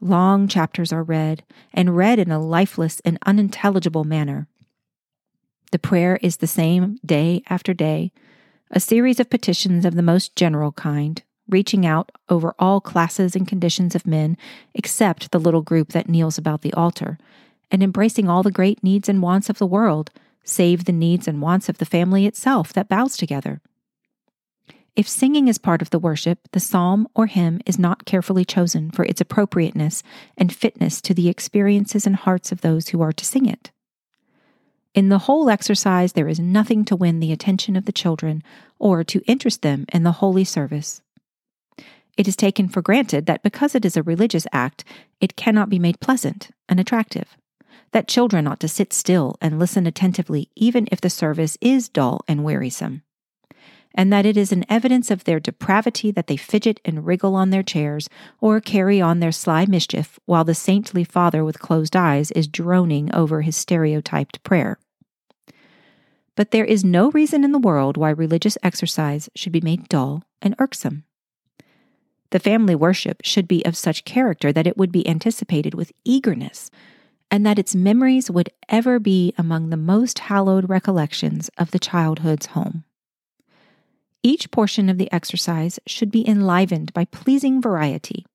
[0.00, 1.44] Long chapters are read,
[1.74, 4.48] and read in a lifeless and unintelligible manner.
[5.72, 8.12] The prayer is the same day after day,
[8.70, 13.46] a series of petitions of the most general kind, reaching out over all classes and
[13.46, 14.38] conditions of men,
[14.74, 17.18] except the little group that kneels about the altar,
[17.70, 20.10] and embracing all the great needs and wants of the world,
[20.44, 23.60] save the needs and wants of the family itself that bows together.
[25.00, 28.90] If singing is part of the worship, the psalm or hymn is not carefully chosen
[28.90, 30.02] for its appropriateness
[30.36, 33.70] and fitness to the experiences and hearts of those who are to sing it.
[34.92, 38.42] In the whole exercise, there is nothing to win the attention of the children
[38.78, 41.00] or to interest them in the holy service.
[42.18, 44.84] It is taken for granted that because it is a religious act,
[45.18, 47.38] it cannot be made pleasant and attractive.
[47.92, 52.22] That children ought to sit still and listen attentively, even if the service is dull
[52.28, 53.02] and wearisome.
[53.94, 57.50] And that it is an evidence of their depravity that they fidget and wriggle on
[57.50, 58.08] their chairs
[58.40, 63.12] or carry on their sly mischief while the saintly father with closed eyes is droning
[63.12, 64.78] over his stereotyped prayer.
[66.36, 70.22] But there is no reason in the world why religious exercise should be made dull
[70.40, 71.04] and irksome.
[72.30, 76.70] The family worship should be of such character that it would be anticipated with eagerness,
[77.30, 82.46] and that its memories would ever be among the most hallowed recollections of the childhood's
[82.46, 82.84] home.
[84.22, 88.26] Each portion of the exercise should be enlivened by pleasing variety.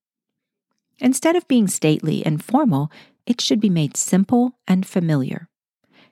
[0.98, 2.90] Instead of being stately and formal,
[3.26, 5.48] it should be made simple and familiar.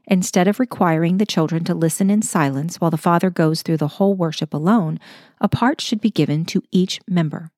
[0.06, 3.88] Instead of requiring the children to listen in silence while the father goes through the
[3.88, 5.00] whole worship alone,
[5.40, 7.50] a part should be given to each member.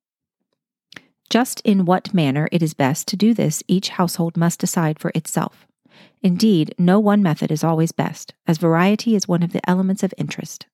[1.29, 5.11] Just in what manner it is best to do this, each household must decide for
[5.15, 5.67] itself.
[6.23, 10.15] Indeed, no one method is always best, as variety is one of the elements of
[10.17, 10.67] interest.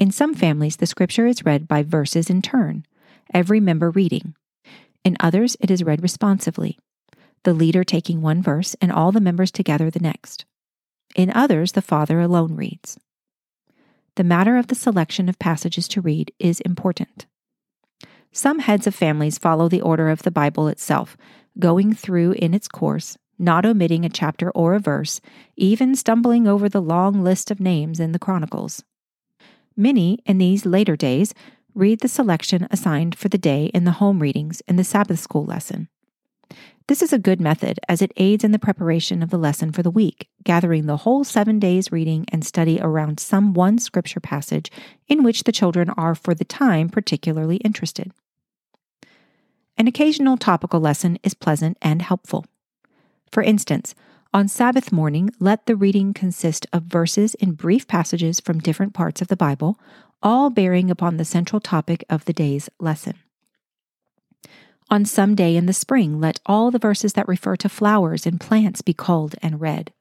[0.00, 2.86] In some families, the scripture is read by verses in turn,
[3.34, 4.34] every member reading.
[5.04, 6.78] In others, it is read responsively,
[7.44, 10.46] the leader taking one verse and all the members together the next.
[11.14, 12.98] In others, the father alone reads.
[14.14, 17.26] The matter of the selection of passages to read is important.
[18.32, 21.14] Some heads of families follow the order of the Bible itself,
[21.58, 25.20] going through in its course, not omitting a chapter or a verse,
[25.56, 28.82] even stumbling over the long list of names in the Chronicles.
[29.76, 31.34] Many, in these later days,
[31.74, 35.44] read the selection assigned for the day in the home readings in the Sabbath school
[35.44, 35.88] lesson.
[36.88, 39.82] This is a good method as it aids in the preparation of the lesson for
[39.82, 44.72] the week, gathering the whole seven days' reading and study around some one scripture passage
[45.06, 48.10] in which the children are for the time particularly interested.
[49.76, 52.44] An occasional topical lesson is pleasant and helpful.
[53.30, 53.94] For instance,
[54.32, 59.20] on Sabbath morning, let the reading consist of verses in brief passages from different parts
[59.20, 59.78] of the Bible,
[60.22, 63.14] all bearing upon the central topic of the day's lesson.
[64.88, 68.40] On some day in the spring, let all the verses that refer to flowers and
[68.40, 69.92] plants be culled and read.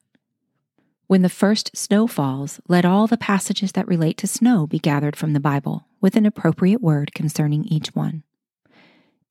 [1.08, 5.16] When the first snow falls, let all the passages that relate to snow be gathered
[5.16, 8.24] from the Bible, with an appropriate word concerning each one.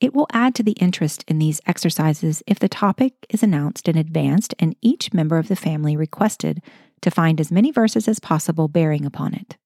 [0.01, 3.99] It will add to the interest in these exercises if the topic is announced in
[3.99, 6.63] advance and each member of the family requested
[7.01, 9.57] to find as many verses as possible bearing upon it.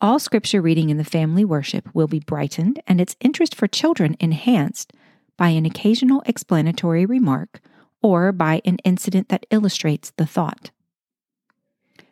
[0.00, 4.16] All scripture reading in the family worship will be brightened and its interest for children
[4.20, 4.92] enhanced
[5.38, 7.60] by an occasional explanatory remark
[8.02, 10.70] or by an incident that illustrates the thought.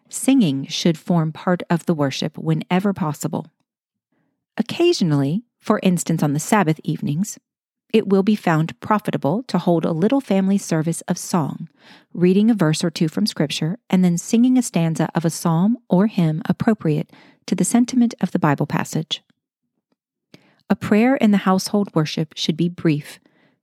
[0.09, 3.47] Singing should form part of the worship whenever possible.
[4.57, 7.39] Occasionally, for instance on the Sabbath evenings,
[7.91, 11.69] it will be found profitable to hold a little family service of song,
[12.13, 15.79] reading a verse or two from Scripture, and then singing a stanza of a psalm
[15.89, 17.11] or hymn appropriate
[17.47, 19.23] to the sentiment of the Bible passage.
[20.69, 23.19] A prayer in the household worship should be brief,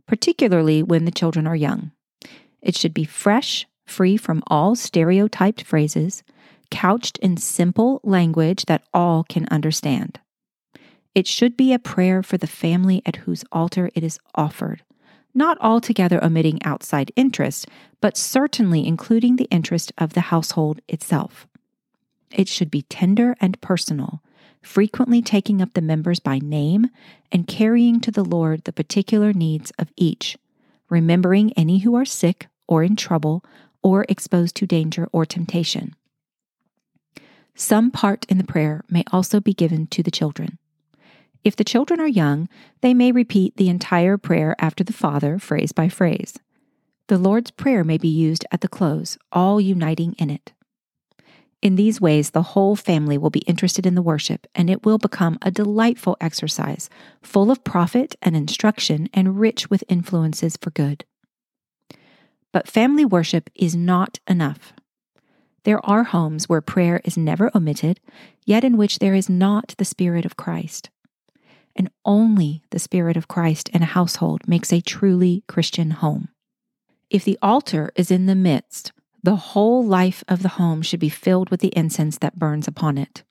[0.08, 1.92] particularly when the children are young.
[2.64, 6.24] It should be fresh, free from all stereotyped phrases,
[6.72, 10.20] couched in simple language that all can understand.
[11.14, 14.84] It should be a prayer for the family at whose altar it is offered,
[15.34, 17.68] not altogether omitting outside interest,
[18.00, 21.48] but certainly including the interest of the household itself.
[22.32, 24.24] It should be tender and personal,
[24.62, 26.88] frequently taking up the members by name
[27.32, 30.38] and carrying to the Lord the particular needs of each,
[30.90, 33.44] remembering any who are sick or in trouble
[33.84, 35.94] or exposed to danger or temptation.
[37.54, 40.58] Some part in the prayer may also be given to the children.
[41.44, 42.48] If the children are young,
[42.82, 46.38] they may repeat the entire prayer after the father, phrase by phrase.
[47.08, 50.54] The Lord's Prayer may be used at the close, all uniting in it.
[51.62, 54.98] In these ways, the whole family will be interested in the worship, and it will
[54.98, 56.90] become a delightful exercise,
[57.22, 61.06] full of profit and instruction, and rich with influences for good.
[62.52, 64.74] But family worship is not enough.
[65.64, 68.00] There are homes where prayer is never omitted,
[68.46, 70.90] yet in which there is not the Spirit of Christ
[71.76, 76.30] and only the Spirit of Christ in a household makes a truly Christian home.
[77.10, 78.92] If the altar is in the midst,
[79.24, 82.98] the whole life of the home should be filled with the incense that burns upon
[82.98, 83.24] it.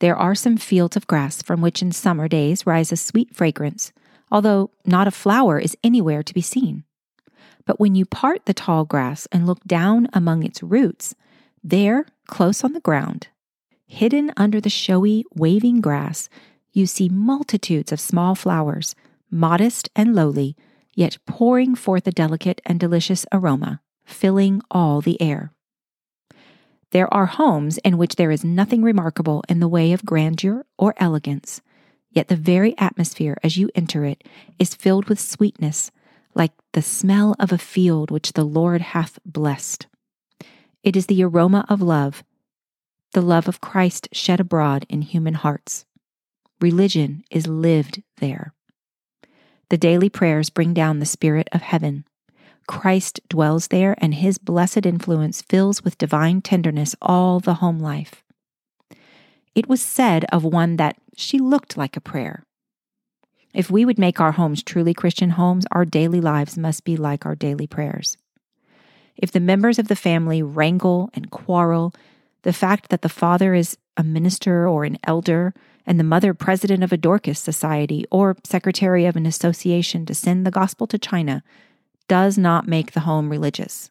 [0.00, 3.92] There are some fields of grass from which in summer days rises sweet fragrance,
[4.32, 6.84] although not a flower is anywhere to be seen.
[7.64, 11.14] But when you part the tall grass and look down among its roots,
[11.62, 13.28] there, close on the ground,
[13.86, 16.28] hidden under the showy, waving grass,
[16.72, 18.94] you see multitudes of small flowers,
[19.30, 20.56] modest and lowly,
[20.94, 25.52] yet pouring forth a delicate and delicious aroma, filling all the air.
[26.90, 30.94] There are homes in which there is nothing remarkable in the way of grandeur or
[30.98, 31.62] elegance,
[32.10, 34.22] yet the very atmosphere as you enter it
[34.58, 35.90] is filled with sweetness,
[36.34, 39.86] like the smell of a field which the Lord hath blessed.
[40.82, 42.24] It is the aroma of love,
[43.12, 45.86] the love of Christ shed abroad in human hearts.
[46.62, 48.54] Religion is lived there.
[49.68, 52.04] The daily prayers bring down the Spirit of heaven.
[52.68, 58.22] Christ dwells there, and his blessed influence fills with divine tenderness all the home life.
[59.56, 62.44] It was said of one that she looked like a prayer.
[63.52, 67.26] If we would make our homes truly Christian homes, our daily lives must be like
[67.26, 68.16] our daily prayers.
[69.16, 71.92] If the members of the family wrangle and quarrel,
[72.42, 75.52] the fact that the father is a minister or an elder
[75.86, 80.46] and the mother president of a Dorcas society or secretary of an association to send
[80.46, 81.42] the gospel to China
[82.08, 83.90] does not make the home religious.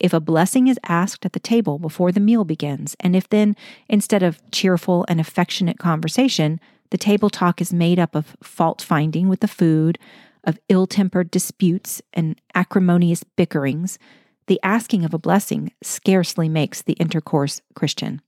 [0.00, 3.56] If a blessing is asked at the table before the meal begins, and if then,
[3.88, 9.28] instead of cheerful and affectionate conversation, the table talk is made up of fault finding
[9.28, 9.98] with the food,
[10.44, 13.98] of ill tempered disputes and acrimonious bickerings,
[14.46, 18.20] the asking of a blessing scarcely makes the intercourse Christian.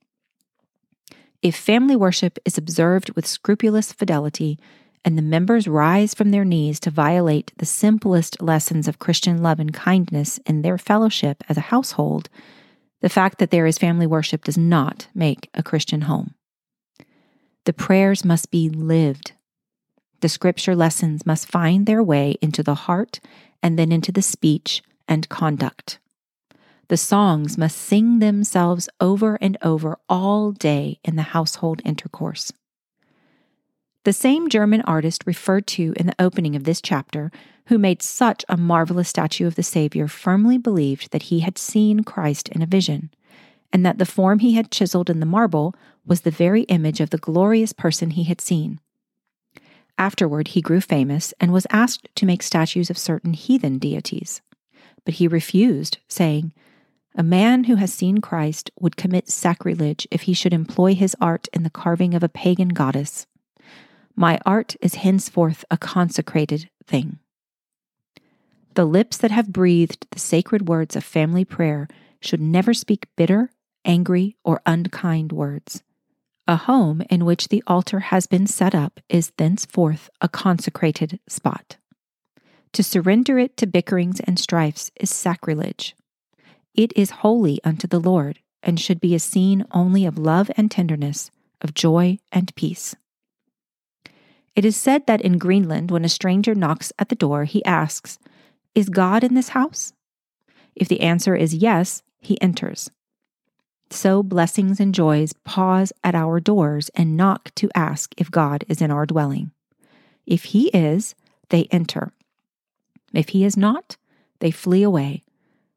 [1.43, 4.59] If family worship is observed with scrupulous fidelity,
[5.05, 9.61] and the members rise from their knees to violate the simplest lessons of Christian love
[9.61, 12.28] and kindness in their fellowship as a household,
[13.03, 16.34] the fact that there is family worship does not make a Christian home.
[17.66, 19.32] The prayers must be lived.
[20.22, 23.20] The scripture lessons must find their way into the heart
[23.62, 26.01] and then into the speech and conduct.
[26.89, 32.53] The songs must sing themselves over and over all day in the household intercourse.
[34.05, 37.32] The same German artist referred to in the opening of this chapter,
[37.66, 42.05] who made such a marvelous statue of the Savior, firmly believed that he had seen
[42.05, 43.11] Christ in a vision,
[43.72, 45.74] and that the form he had chiseled in the marble
[46.07, 48.78] was the very image of the glorious person he had seen.
[49.99, 54.41] Afterward, he grew famous and was asked to make statues of certain heathen deities.
[55.05, 56.53] But he refused, saying,
[57.18, 61.48] A man who has seen Christ would commit sacrilege if he should employ his art
[61.54, 63.26] in the carving of a pagan goddess.
[64.14, 67.18] My art is henceforth a consecrated thing.
[68.74, 71.88] The lips that have breathed the sacred words of family prayer
[72.20, 73.50] should never speak bitter,
[73.86, 75.82] angry, or unkind words.
[76.46, 81.78] A home in which the altar has been set up is thenceforth a consecrated spot.
[82.74, 85.96] To surrender it to bickerings and strifes is sacrilege.
[86.77, 90.70] It is holy unto the Lord, and should be a scene only of love and
[90.70, 91.31] tenderness,
[91.62, 92.95] of joy and peace.
[94.55, 98.18] It is said that in Greenland, when a stranger knocks at the door, he asks,
[98.74, 99.95] Is God in this house?
[100.74, 102.91] If the answer is yes, he enters.
[103.91, 108.83] So blessings and joys pause at our doors and knock to ask if God is
[108.83, 109.53] in our dwelling.
[110.27, 111.14] If he is,
[111.49, 112.12] they enter.
[113.14, 113.97] If he is not,
[114.41, 115.22] they flee away,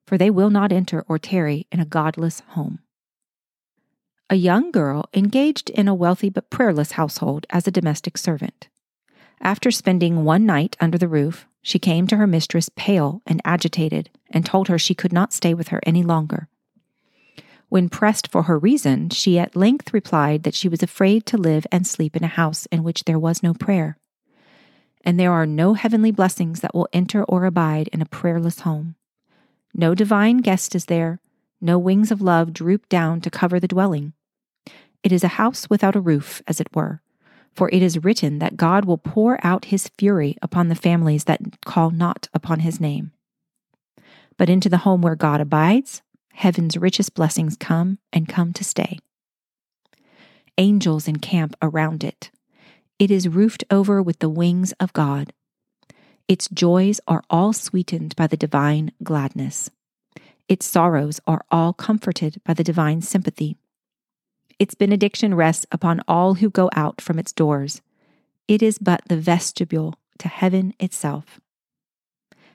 [0.10, 2.80] for they will not enter or tarry in a godless home.
[4.28, 8.70] A young girl engaged in a wealthy but prayerless household as a domestic servant.
[9.40, 14.10] After spending one night under the roof, she came to her mistress pale and agitated
[14.32, 16.48] and told her she could not stay with her any longer.
[17.68, 21.68] When pressed for her reason, she at length replied that she was afraid to live
[21.72, 24.00] and sleep in a house in which there was no prayer.
[25.06, 28.96] And there are no heavenly blessings that will enter or abide in a prayerless home.
[29.74, 31.20] No divine guest is there,
[31.62, 34.14] no wings of love droop down to cover the dwelling.
[35.04, 37.02] It is a house without a roof, as it were,
[37.56, 41.62] for it is written that God will pour out his fury upon the families that
[41.66, 43.12] call not upon his name.
[44.38, 46.02] But into the home where God abides,
[46.34, 49.00] heaven's richest blessings come and come to stay.
[50.58, 52.32] Angels encamp around it.
[52.98, 55.34] It is roofed over with the wings of God.
[56.30, 59.72] Its joys are all sweetened by the divine gladness.
[60.48, 63.58] Its sorrows are all comforted by the divine sympathy.
[64.60, 67.82] Its benediction rests upon all who go out from its doors.
[68.48, 71.40] It is but the vestibule to heaven itself.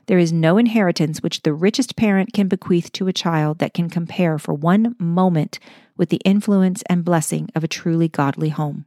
[0.06, 3.90] There is no inheritance which the richest parent can bequeath to a child that can
[3.90, 5.58] compare for one moment
[5.96, 8.84] with the influence and blessing of a truly godly home.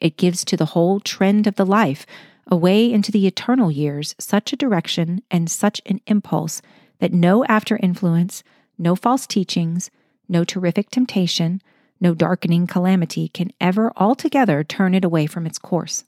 [0.00, 2.04] It gives to the whole trend of the life,
[2.50, 6.60] away into the eternal years, such a direction and such an impulse
[6.98, 8.42] that no after influence,
[8.78, 9.90] no false teachings,
[10.28, 11.62] no terrific temptation,
[12.00, 16.04] no darkening calamity can ever altogether turn it away from its course.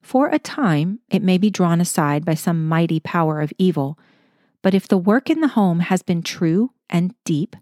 [0.00, 3.98] For a time, it may be drawn aside by some mighty power of evil,
[4.62, 7.56] but if the work in the home has been true and deep,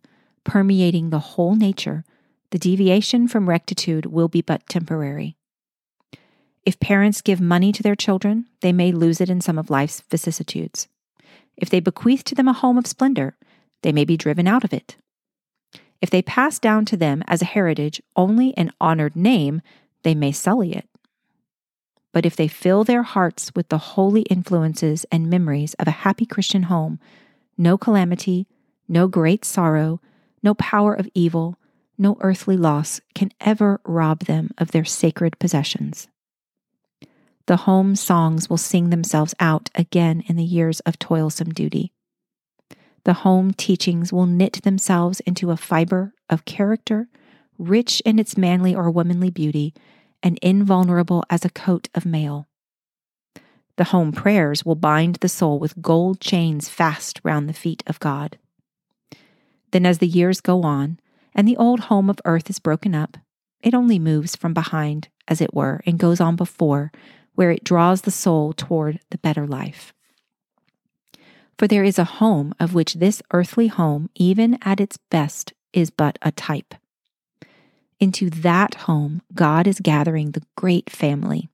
[0.45, 2.05] permeating the whole nature,
[2.51, 5.37] the deviation from rectitude will be but temporary.
[6.65, 10.03] If parents give money to their children, they may lose it in some of life's
[10.11, 10.89] vicissitudes.
[11.57, 13.37] If they bequeath to them a home of splendor,
[13.83, 14.97] they may be driven out of it.
[16.01, 19.63] If they pass down to them as a heritage only an honored name,
[20.03, 20.87] they may sully it
[22.13, 26.27] but if they fill their hearts with the holy influences and memories of a happy
[26.27, 26.99] Christian home,
[27.57, 28.47] no calamity,
[28.89, 30.01] no great sorrow,
[30.43, 31.57] no power of evil,
[31.97, 36.09] no earthly loss can ever rob them of their sacred possessions.
[37.51, 41.93] The home songs will sing themselves out again in the years of toilsome duty.
[43.03, 47.09] The home teachings will knit themselves into a fiber of character,
[47.59, 49.75] rich in its manly or womanly beauty,
[50.23, 52.47] and invulnerable as a coat of mail.
[53.75, 57.99] The home prayers will bind the soul with gold chains fast round the feet of
[57.99, 58.39] God.
[59.73, 61.01] Then, as the years go on,
[61.35, 63.17] and the old home of earth is broken up,
[63.61, 66.93] it only moves from behind, as it were, and goes on before,
[67.41, 69.95] where it draws the soul toward the better life.
[71.59, 75.89] For there is a home of which this earthly home, even at its best, is
[75.89, 76.75] but a type.
[77.99, 81.49] Into that home, God is gathering the great family.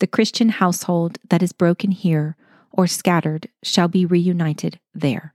[0.00, 2.34] The Christian household that is broken here
[2.72, 5.34] or scattered shall be reunited there.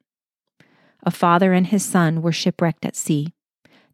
[1.03, 3.33] A father and his son were shipwrecked at sea.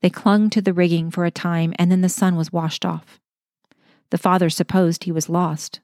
[0.01, 3.19] They clung to the rigging for a time, and then the son was washed off.
[4.11, 5.81] The father supposed he was lost.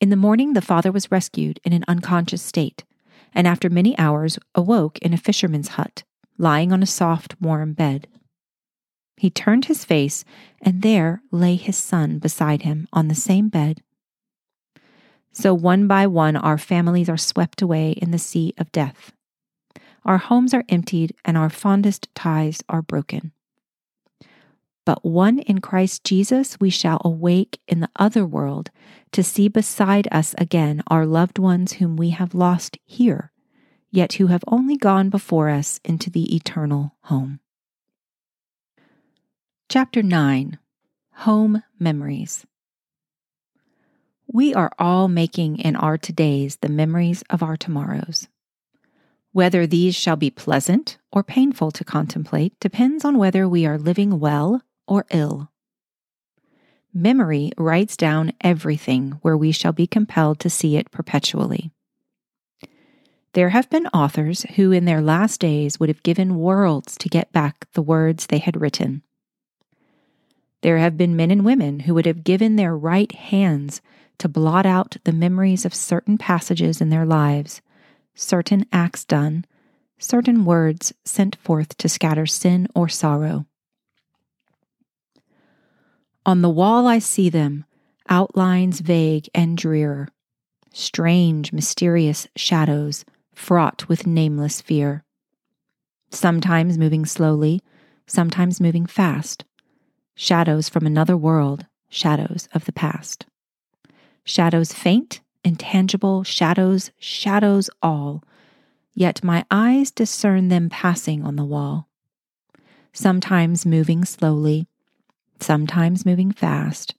[0.00, 2.84] In the morning, the father was rescued in an unconscious state,
[3.32, 6.04] and after many hours awoke in a fisherman's hut,
[6.38, 8.08] lying on a soft, warm bed.
[9.16, 10.24] He turned his face,
[10.60, 13.82] and there lay his son beside him on the same bed.
[15.32, 19.12] So one by one, our families are swept away in the sea of death.
[20.04, 23.32] Our homes are emptied, and our fondest ties are broken.
[24.86, 28.70] But one in Christ Jesus we shall awake in the other world
[29.12, 33.32] to see beside us again our loved ones whom we have lost here,
[33.90, 37.40] yet who have only gone before us into the eternal home.
[39.68, 40.56] Chapter 9
[41.14, 42.46] Home Memories
[44.28, 48.28] We are all making in our todays the memories of our tomorrows.
[49.32, 54.20] Whether these shall be pleasant or painful to contemplate depends on whether we are living
[54.20, 55.50] well or ill.
[56.92, 61.70] Memory writes down everything where we shall be compelled to see it perpetually.
[63.34, 67.32] There have been authors who, in their last days, would have given worlds to get
[67.32, 69.02] back the words they had written.
[70.62, 73.82] There have been men and women who would have given their right hands
[74.18, 77.60] to blot out the memories of certain passages in their lives,
[78.14, 79.44] certain acts done,
[79.98, 83.44] certain words sent forth to scatter sin or sorrow.
[86.26, 87.64] On the wall I see them,
[88.08, 90.08] outlines vague and drear,
[90.72, 95.04] strange, mysterious shadows fraught with nameless fear.
[96.10, 97.62] Sometimes moving slowly,
[98.08, 99.44] sometimes moving fast.
[100.16, 103.26] Shadows from another world, shadows of the past.
[104.24, 108.24] Shadows faint, intangible, shadows, shadows all.
[108.94, 111.88] Yet my eyes discern them passing on the wall.
[112.92, 114.66] Sometimes moving slowly,
[115.42, 116.94] sometimes moving fast,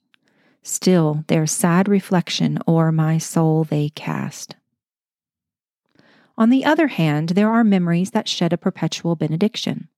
[0.64, 4.56] still their sad reflection o'er my soul they cast.
[6.38, 9.90] On the other hand, there are memories that shed a perpetual benediction.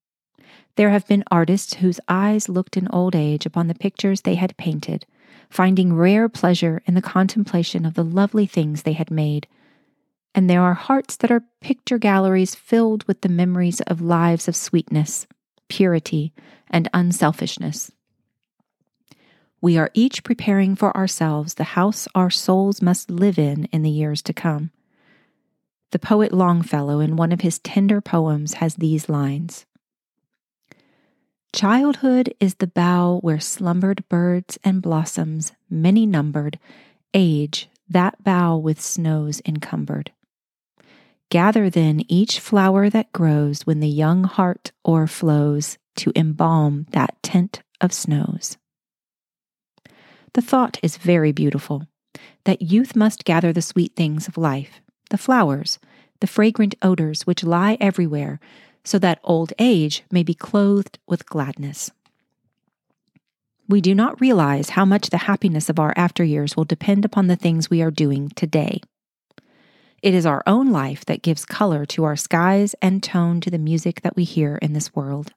[0.75, 4.55] There have been artists whose eyes looked in old age upon the pictures they had
[4.55, 5.05] painted,
[5.49, 9.47] finding rare pleasure in the contemplation of the lovely things they had made.
[10.33, 14.55] And there are hearts that are picture galleries filled with the memories of lives of
[14.55, 15.27] sweetness,
[15.67, 16.31] purity,
[16.69, 17.91] and unselfishness.
[19.61, 23.89] We are each preparing for ourselves the house our souls must live in in the
[23.89, 24.71] years to come.
[25.91, 29.65] The poet Longfellow, in one of his tender poems, has these lines
[31.51, 36.59] Childhood is the bough where slumbered birds and blossoms, many numbered,
[37.13, 40.11] age, that bough with snows encumbered.
[41.31, 47.63] Gather then each flower that grows when the young heart o'erflows to embalm that tent
[47.81, 48.57] of snows.
[50.33, 51.87] The thought is very beautiful
[52.45, 55.79] that youth must gather the sweet things of life, the flowers,
[56.19, 58.39] the fragrant odors which lie everywhere,
[58.83, 61.91] so that old age may be clothed with gladness.
[63.67, 67.27] We do not realize how much the happiness of our after years will depend upon
[67.27, 68.81] the things we are doing today.
[70.01, 73.57] It is our own life that gives color to our skies and tone to the
[73.57, 75.33] music that we hear in this world.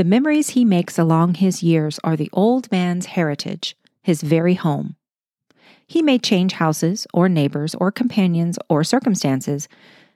[0.00, 4.96] The memories he makes along his years are the old man's heritage, his very home.
[5.86, 9.68] He may change houses, or neighbors, or companions, or circumstances,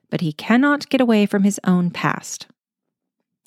[0.08, 2.46] but he cannot get away from his own past.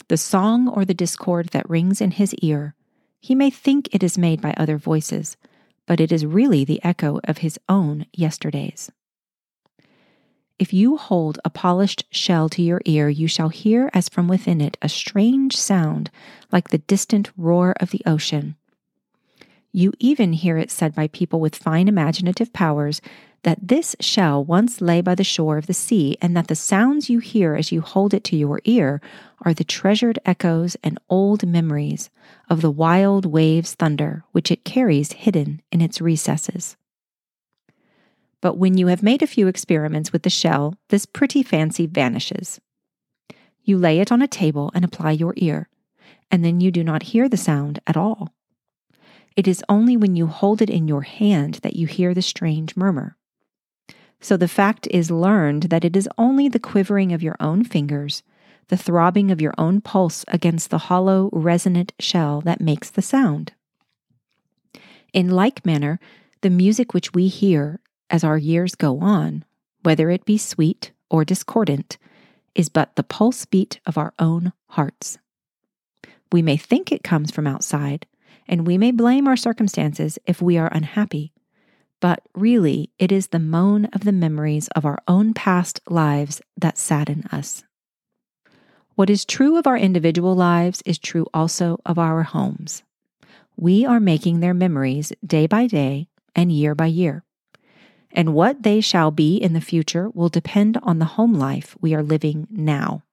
[0.10, 2.76] The song or the discord that rings in his ear,
[3.20, 5.38] he may think it is made by other voices,
[5.88, 8.92] but it is really the echo of his own yesterdays.
[10.60, 14.60] If you hold a polished shell to your ear, you shall hear as from within
[14.60, 16.10] it a strange sound
[16.52, 18.56] like the distant roar of the ocean.
[19.72, 23.02] You even hear it said by people with fine imaginative powers
[23.44, 27.08] that this shell once lay by the shore of the sea, and that the sounds
[27.08, 29.00] you hear as you hold it to your ear
[29.42, 32.10] are the treasured echoes and old memories
[32.50, 36.76] of the wild waves' thunder which it carries hidden in its recesses.
[38.42, 42.60] But when you have made a few experiments with the shell, this pretty fancy vanishes.
[43.64, 45.70] You lay it on a table and apply your ear,
[46.32, 48.34] and then you do not hear the sound at all.
[49.36, 52.76] It is only when you hold it in your hand that you hear the strange
[52.76, 53.18] murmur.
[54.20, 58.24] So the fact is learned that it is only the quivering of your own fingers,
[58.70, 63.54] the throbbing of your own pulse against the hollow, resonant shell that makes the sound.
[65.14, 66.00] In like manner,
[66.42, 67.80] the music which we hear
[68.10, 69.44] as our years go on,
[69.84, 71.98] whether it be sweet or discordant,
[72.56, 75.18] is but the pulse beat of our own hearts.
[76.32, 78.06] We may think it comes from outside,
[78.48, 81.32] and we may blame our circumstances if we are unhappy,
[82.00, 86.78] but really it is the moan of the memories of our own past lives that
[86.78, 87.64] sadden us.
[88.96, 92.84] What is true of our individual lives is true also of our homes.
[93.56, 97.24] We are making their memories day by day and year by year
[98.12, 101.94] and what they shall be in the future will depend on the home life we
[101.94, 103.04] are living now.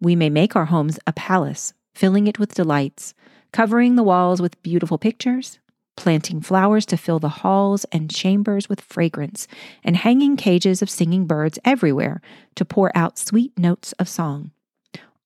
[0.00, 3.14] We may make our homes a palace, filling it with delights,
[3.52, 5.58] covering the walls with beautiful pictures,
[5.96, 9.46] planting flowers to fill the halls and chambers with fragrance,
[9.82, 12.20] and hanging cages of singing birds everywhere
[12.56, 14.50] to pour out sweet notes of song.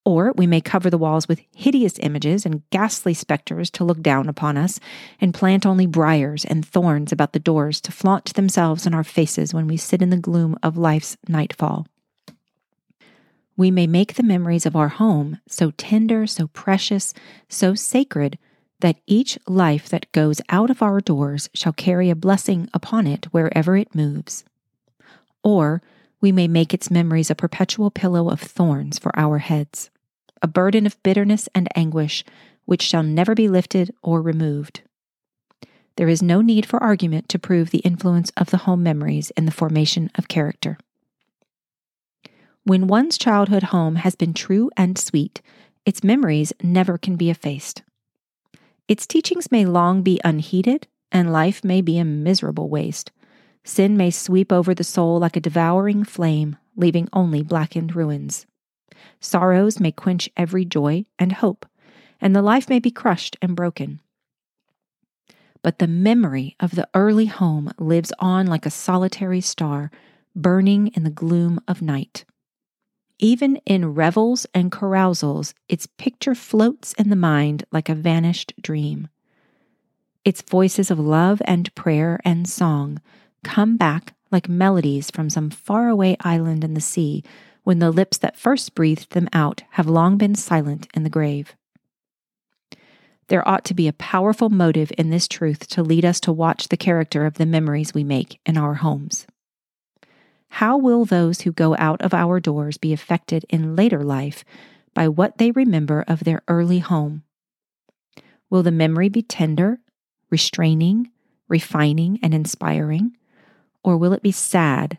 [0.05, 4.28] Or we may cover the walls with hideous images and ghastly specters to look down
[4.28, 4.80] upon us,
[5.20, 9.53] and plant only briars and thorns about the doors to flaunt themselves in our faces
[9.53, 11.86] when we sit in the gloom of life's nightfall.
[13.57, 17.12] We may make the memories of our home so tender, so precious,
[17.49, 18.38] so sacred,
[18.80, 23.26] that each life that goes out of our doors shall carry a blessing upon it
[23.32, 24.44] wherever it moves.
[25.42, 25.82] Or
[26.21, 29.91] we may make its memories a perpetual pillow of thorns for our heads
[30.43, 32.25] a burden of bitterness and anguish
[32.64, 34.83] which shall never be lifted or removed.
[35.97, 39.47] There is no need for argument to prove the influence of the home memories in
[39.47, 40.79] the formation of character.
[42.64, 45.41] When one's childhood home has been true and sweet,
[45.87, 47.83] its memories never can be effaced.
[48.87, 53.11] Its teachings may long be unheeded, and life may be a miserable waste.
[53.65, 58.47] Sin may sweep over the soul like a devouring flame, leaving only blackened ruins.
[59.21, 61.67] Sorrows may quench every joy and hope,
[62.21, 64.01] and the life may be crushed and broken.
[65.63, 69.91] But the memory of the early home lives on like a solitary star,
[70.35, 72.25] burning in the gloom of night.
[73.19, 79.09] Even in revels and carousals, its picture floats in the mind like a vanished dream.
[80.25, 83.01] Its voices of love and prayer and song
[83.43, 87.22] come back like melodies from some faraway island in the sea
[87.64, 91.55] when the lips that first breathed them out have long been silent in the grave.
[93.28, 96.68] There ought to be a powerful motive in this truth to lead us to watch
[96.68, 99.26] the character of the memories we make in our homes.
[100.49, 104.45] How will those who go out of our doors be affected in later life
[104.95, 107.22] by what they remember of their early home?
[108.49, 109.78] Will the memory be tender,
[110.30, 111.11] restraining,
[111.49, 113.14] refining, and inspiring?
[113.83, 114.99] Or will it be sad,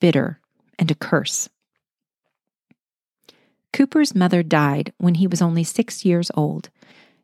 [0.00, 0.40] bitter,
[0.78, 1.48] and a curse?
[3.72, 6.70] Cowper's mother died when he was only six years old,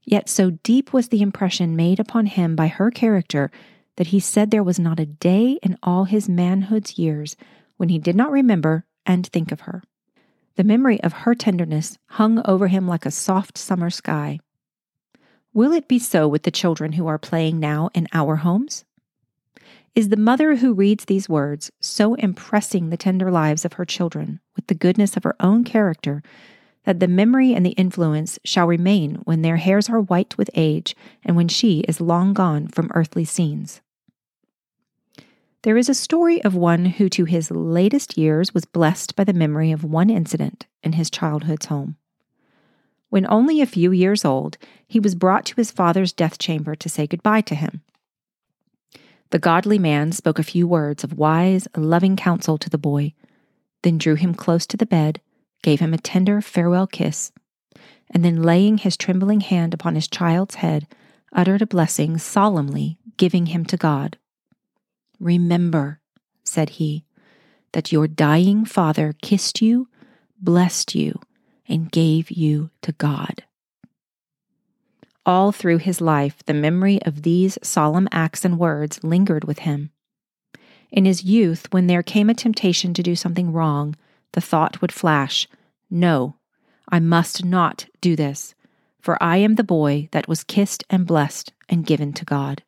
[0.04, 3.50] yet so deep was the impression made upon him by her character
[3.96, 7.36] that he said there was not a day in all his manhood's years
[7.76, 9.82] when he did not remember and think of her.
[10.56, 14.38] The memory of her tenderness hung over him like a soft summer sky.
[15.52, 18.84] Will it be so with the children who are playing now in our homes?
[19.94, 24.40] Is the mother who reads these words so impressing the tender lives of her children
[24.56, 26.20] with the goodness of her own character
[26.84, 30.96] that the memory and the influence shall remain when their hairs are white with age
[31.24, 33.82] and when she is long gone from earthly scenes?
[35.62, 39.32] There is a story of one who to his latest years was blessed by the
[39.32, 41.96] memory of one incident in his childhood's home.
[43.10, 46.88] When only a few years old, he was brought to his father's death chamber to
[46.88, 47.82] say goodbye to him.
[49.30, 53.14] The godly man spoke a few words of wise, loving counsel to the boy,
[53.82, 55.20] then drew him close to the bed,
[55.62, 57.32] gave him a tender farewell kiss,
[58.10, 60.86] and then laying his trembling hand upon his child's head,
[61.32, 64.18] uttered a blessing solemnly, giving him to God.
[65.18, 66.00] Remember,
[66.44, 67.04] said he,
[67.72, 69.88] that your dying father kissed you,
[70.40, 71.18] blessed you,
[71.68, 73.44] and gave you to God.
[75.26, 79.90] All through his life, the memory of these solemn acts and words lingered with him.
[80.90, 83.96] In his youth, when there came a temptation to do something wrong,
[84.32, 85.48] the thought would flash
[85.90, 86.36] No,
[86.88, 88.54] I must not do this,
[89.00, 92.62] for I am the boy that was kissed and blessed and given to God.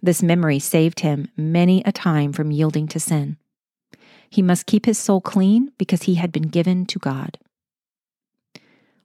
[0.00, 3.38] This memory saved him many a time from yielding to sin.
[4.30, 7.38] He must keep his soul clean because he had been given to God.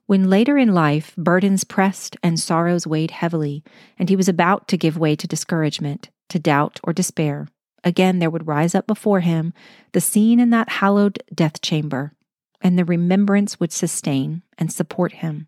[0.06, 3.62] When later in life burdens pressed and sorrows weighed heavily,
[3.98, 7.48] and he was about to give way to discouragement, to doubt, or despair,
[7.84, 9.54] again there would rise up before him
[9.92, 12.12] the scene in that hallowed death chamber,
[12.60, 15.46] and the remembrance would sustain and support him.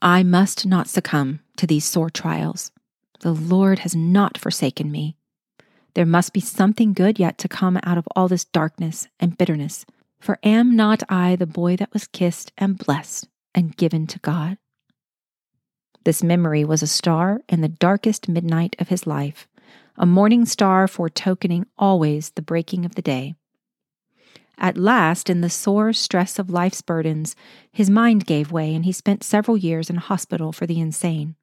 [0.00, 2.70] I must not succumb to these sore trials.
[3.20, 5.16] The Lord has not forsaken me.
[5.94, 9.84] There must be something good yet to come out of all this darkness and bitterness.
[10.20, 14.58] For am not I the boy that was kissed and blessed and given to God.
[16.04, 19.46] This memory was a star in the darkest midnight of his life,
[19.96, 23.34] a morning star foretokening always the breaking of the day.
[24.60, 27.34] At last, in the sore stress of life's burdens,
[27.72, 31.34] his mind gave way and he spent several years in hospital for the insane.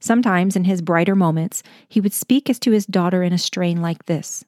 [0.00, 3.80] Sometimes, in his brighter moments, he would speak as to his daughter in a strain
[3.80, 4.44] like this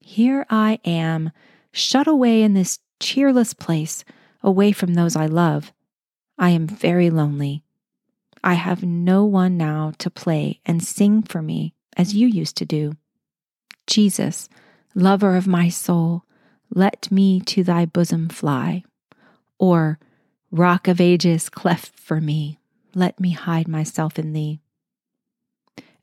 [0.00, 1.30] Here I am,
[1.72, 4.02] shut away in this cheerless place,
[4.42, 5.73] away from those I love.
[6.38, 7.62] I am very lonely.
[8.42, 12.64] I have no one now to play and sing for me as you used to
[12.64, 12.92] do.
[13.86, 14.48] Jesus,
[14.94, 16.24] lover of my soul,
[16.70, 18.84] let me to thy bosom fly.
[19.58, 19.98] Or,
[20.50, 22.60] Rock of ages, cleft for me,
[22.94, 24.60] let me hide myself in thee.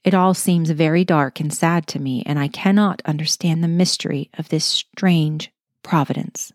[0.03, 4.29] It all seems very dark and sad to me, and I cannot understand the mystery
[4.37, 5.51] of this strange
[5.83, 6.51] providence.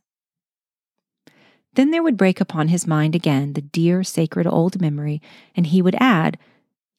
[1.76, 5.20] Then there would break upon his mind again the dear sacred old memory,
[5.54, 6.38] and he would add,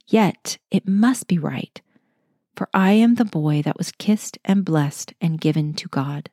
[0.08, 1.82] Yet it must be right,
[2.56, 6.30] for I am the boy that was kissed and blessed and given to God.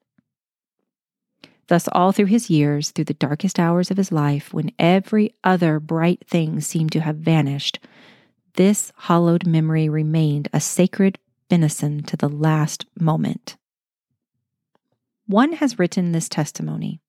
[1.69, 5.81] Thus, all through his years, through the darkest hours of his life, when every other
[5.81, 7.79] bright thing seemed to have vanished,
[8.57, 11.19] this hallowed memory remained a sacred
[11.49, 13.57] benison to the last moment.
[15.27, 17.01] One has written this testimony.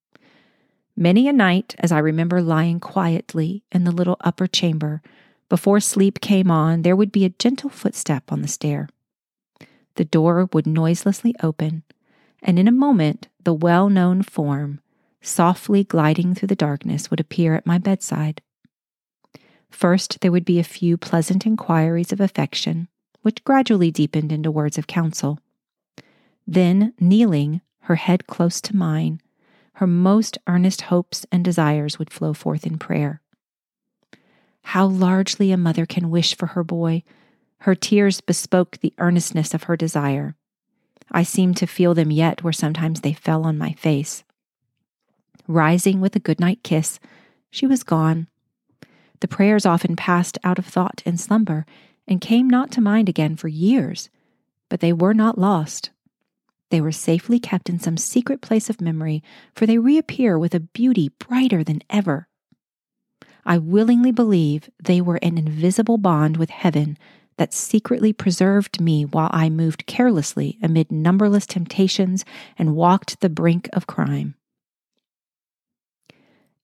[0.97, 5.01] Many a night, as I remember lying quietly in the little upper chamber,
[5.49, 8.87] before sleep came on, there would be a gentle footstep on the stair.
[9.95, 11.83] The door would noiselessly open,
[12.41, 14.79] and in a moment the well known form,
[15.21, 18.41] softly gliding through the darkness, would appear at my bedside.
[19.69, 22.87] First, there would be a few pleasant inquiries of affection,
[23.21, 25.39] which gradually deepened into words of counsel.
[26.47, 29.21] Then, kneeling, her head close to mine,
[29.75, 33.21] her most earnest hopes and desires would flow forth in prayer.
[34.63, 37.03] How largely a mother can wish for her boy!
[37.59, 40.35] Her tears bespoke the earnestness of her desire.
[41.11, 44.23] I seemed to feel them yet where sometimes they fell on my face.
[45.47, 46.99] Rising with a goodnight kiss,
[47.51, 48.27] she was gone.
[49.19, 51.65] The prayers often passed out of thought in slumber
[52.07, 54.09] and came not to mind again for years,
[54.69, 55.89] but they were not lost.
[56.71, 59.23] They were safely kept in some secret place of memory,
[59.55, 62.27] for they reappear with a beauty brighter than ever.
[63.45, 66.97] I willingly believe they were an invisible bond with heaven
[67.37, 72.25] that secretly preserved me while I moved carelessly amid numberless temptations
[72.57, 74.35] and walked the brink of crime.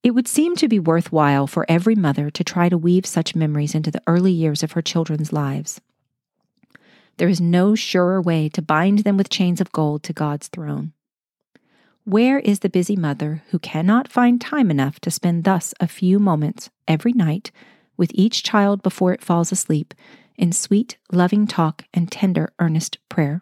[0.01, 3.75] It would seem to be worthwhile for every mother to try to weave such memories
[3.75, 5.79] into the early years of her children's lives.
[7.17, 10.93] There is no surer way to bind them with chains of gold to God's throne.
[12.03, 16.17] Where is the busy mother who cannot find time enough to spend thus a few
[16.17, 17.51] moments every night
[17.95, 19.93] with each child before it falls asleep
[20.35, 23.41] in sweet, loving talk and tender, earnest prayer?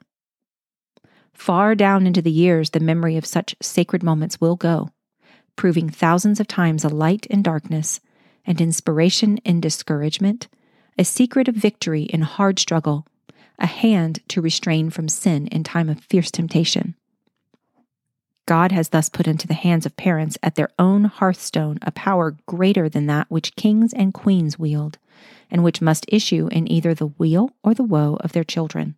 [1.31, 4.89] Far down into the years, the memory of such sacred moments will go,
[5.55, 8.01] proving thousands of times a light in darkness,
[8.45, 10.49] and inspiration in discouragement,
[10.97, 13.05] a secret of victory in hard struggle,
[13.59, 16.95] a hand to restrain from sin in time of fierce temptation.
[18.49, 22.35] God has thus put into the hands of parents at their own hearthstone a power
[22.47, 24.97] greater than that which kings and queens wield,
[25.51, 28.95] and which must issue in either the weal or the woe of their children.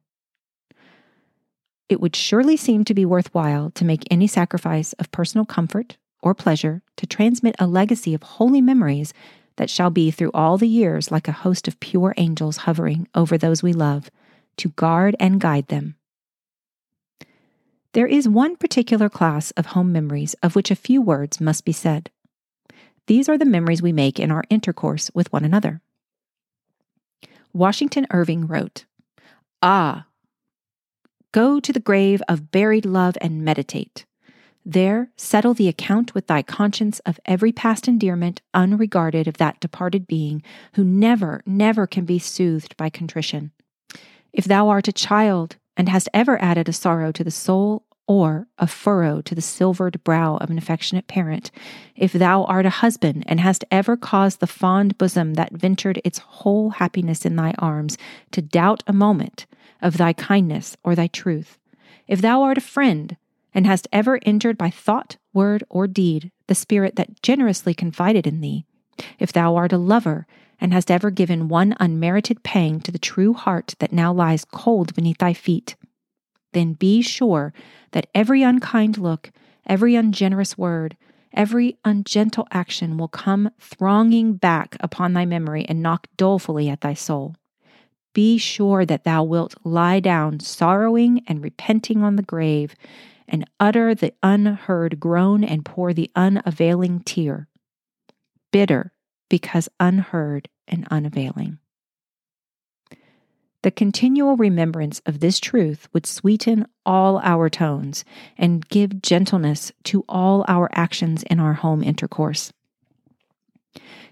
[1.89, 6.33] It would surely seem to be worthwhile to make any sacrifice of personal comfort or
[6.33, 9.13] pleasure to transmit a legacy of holy memories
[9.57, 13.37] that shall be through all the years like a host of pure angels hovering over
[13.37, 14.09] those we love
[14.57, 15.95] to guard and guide them.
[17.93, 21.73] There is one particular class of home memories of which a few words must be
[21.73, 22.09] said.
[23.07, 25.81] These are the memories we make in our intercourse with one another.
[27.53, 28.85] Washington Irving wrote,
[29.61, 30.05] Ah,
[31.33, 34.05] go to the grave of buried love and meditate.
[34.65, 40.07] There settle the account with thy conscience of every past endearment unregarded of that departed
[40.07, 40.43] being
[40.75, 43.51] who never, never can be soothed by contrition.
[44.33, 48.47] If thou art a child and hast ever added a sorrow to the soul or
[48.57, 51.51] a furrow to the silvered brow of an affectionate parent,
[51.95, 56.19] if thou art a husband and hast ever caused the fond bosom that ventured its
[56.19, 57.97] whole happiness in thy arms
[58.31, 59.45] to doubt a moment
[59.81, 61.57] of thy kindness or thy truth,
[62.07, 63.17] if thou art a friend
[63.53, 68.41] and hast ever injured by thought, word, or deed the spirit that generously confided in
[68.41, 68.65] thee,
[69.19, 70.25] if thou art a lover
[70.61, 74.93] and hast ever given one unmerited pang to the true heart that now lies cold
[74.93, 75.75] beneath thy feet,
[76.53, 77.51] then be sure
[77.91, 79.31] that every unkind look,
[79.65, 80.95] every ungenerous word,
[81.33, 86.93] every ungentle action will come thronging back upon thy memory and knock dolefully at thy
[86.93, 87.35] soul.
[88.13, 92.75] Be sure that thou wilt lie down sorrowing and repenting on the grave,
[93.27, 97.47] and utter the unheard groan and pour the unavailing tear.
[98.51, 98.91] Bitter
[99.31, 101.57] because unheard and unavailing.
[103.63, 108.03] The continual remembrance of this truth would sweeten all our tones
[108.37, 112.51] and give gentleness to all our actions in our home intercourse.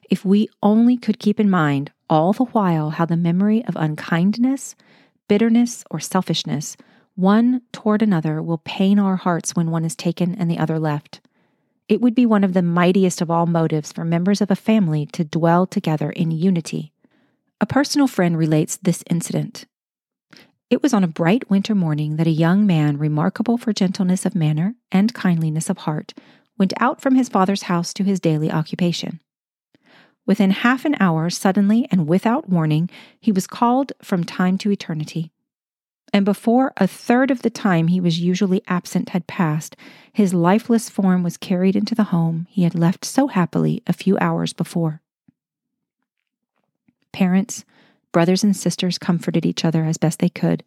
[0.09, 4.74] If we only could keep in mind all the while how the memory of unkindness,
[5.28, 6.78] bitterness, or selfishness,
[7.15, 11.20] one toward another, will pain our hearts when one is taken and the other left.
[11.89, 15.07] It would be one of the mightiest of all motives for members of a family
[15.07, 16.93] to dwell together in unity.
[17.59, 19.65] A personal friend relates this incident.
[20.69, 24.35] It was on a bright winter morning that a young man, remarkable for gentleness of
[24.35, 26.13] manner and kindliness of heart,
[26.59, 29.19] went out from his father's house to his daily occupation.
[30.27, 32.87] Within half an hour, suddenly and without warning,
[33.19, 35.31] he was called from time to eternity.
[36.12, 39.76] And before a third of the time he was usually absent had passed,
[40.12, 44.18] his lifeless form was carried into the home he had left so happily a few
[44.20, 45.01] hours before.
[47.12, 47.64] Parents,
[48.12, 50.64] brothers, and sisters comforted each other as best they could.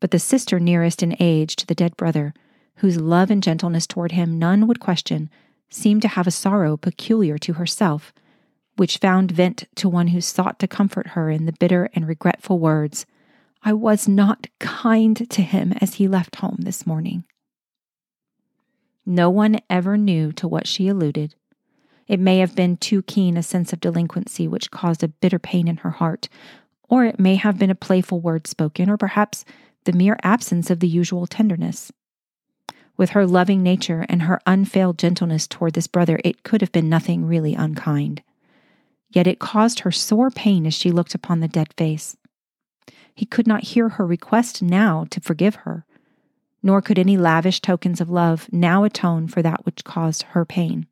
[0.00, 2.34] But the sister nearest in age to the dead brother,
[2.76, 5.30] whose love and gentleness toward him none would question,
[5.68, 8.12] seemed to have a sorrow peculiar to herself
[8.80, 12.58] which found vent to one who sought to comfort her in the bitter and regretful
[12.58, 13.04] words,
[13.62, 17.24] I was not kind to him as he left home this morning.
[19.04, 21.34] No one ever knew to what she alluded.
[22.06, 25.68] It may have been too keen a sense of delinquency which caused a bitter pain
[25.68, 26.28] in her heart,
[26.88, 29.44] or it may have been a playful word spoken, or perhaps
[29.84, 31.92] the mere absence of the usual tenderness.
[32.96, 36.88] With her loving nature and her unfailed gentleness toward this brother, it could have been
[36.88, 38.22] nothing really unkind
[39.10, 42.16] yet it caused her sore pain as she looked upon the dead face.
[43.14, 45.84] He could not hear her request now to forgive her,
[46.62, 50.86] nor could any lavish tokens of love now atone for that which caused her pain.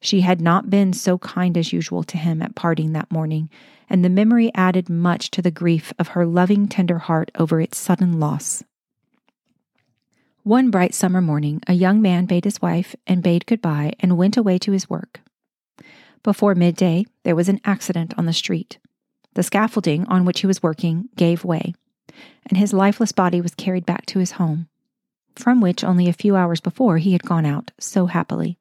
[0.00, 3.48] She had not been so kind as usual to him at parting that morning,
[3.88, 7.78] and the memory added much to the grief of her loving, tender heart over its
[7.78, 8.64] sudden loss.
[10.42, 14.36] One bright summer morning, a young man bade his wife and bade goodbye and went
[14.36, 15.20] away to his work.
[16.24, 18.78] Before midday, there was an accident on the street.
[19.34, 21.74] The scaffolding on which he was working gave way,
[22.46, 24.68] and his lifeless body was carried back to his home,
[25.34, 28.58] from which only a few hours before he had gone out so happily.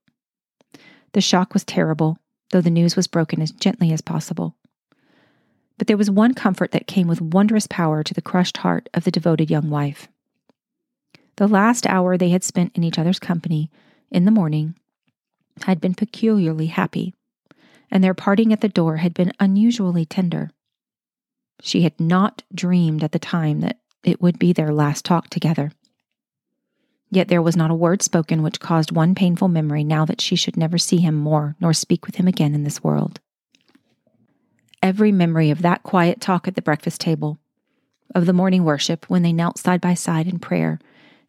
[1.13, 2.19] The shock was terrible,
[2.51, 4.55] though the news was broken as gently as possible.
[5.77, 9.03] But there was one comfort that came with wondrous power to the crushed heart of
[9.03, 10.07] the devoted young wife.
[11.35, 13.69] The last hour they had spent in each other's company
[14.09, 14.75] in the morning
[15.63, 17.13] had been peculiarly happy
[17.91, 20.49] and their parting at the door had been unusually tender.
[21.61, 25.71] She had not dreamed at the time that it would be their last talk together.
[27.11, 30.35] Yet there was not a word spoken which caused one painful memory now that she
[30.35, 33.19] should never see him more nor speak with him again in this world.
[34.81, 37.37] Every memory of that quiet talk at the breakfast table,
[38.15, 40.79] of the morning worship when they knelt side by side in prayer,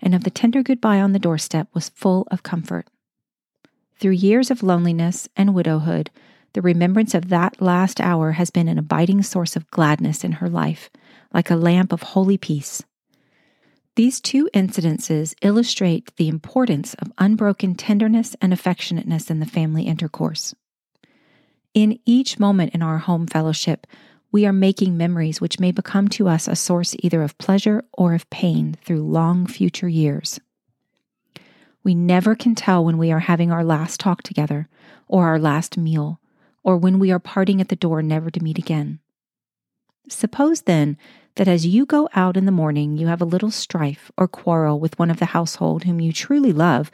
[0.01, 2.87] and of the tender goodbye on the doorstep was full of comfort.
[4.01, 6.11] Through years of loneliness and widowhood,
[6.55, 10.49] the remembrance of that last hour has been an abiding source of gladness in her
[10.49, 10.91] life,
[11.33, 12.83] like a lamp of holy peace.
[13.95, 20.55] These two incidences illustrate the importance of unbroken tenderness and affectionateness in the family intercourse.
[21.75, 23.87] In each moment in our home fellowship,
[24.31, 28.15] we are making memories which may become to us a source either of pleasure or
[28.15, 30.41] of pain through long future years.
[31.85, 34.69] We never can tell when we are having our last talk together
[35.07, 36.19] or our last meal
[36.63, 39.01] or when we are parting at the door never to meet again.
[40.09, 40.97] Suppose then
[41.37, 44.79] that as you go out in the morning, you have a little strife or quarrel
[44.79, 46.91] with one of the household whom you truly love,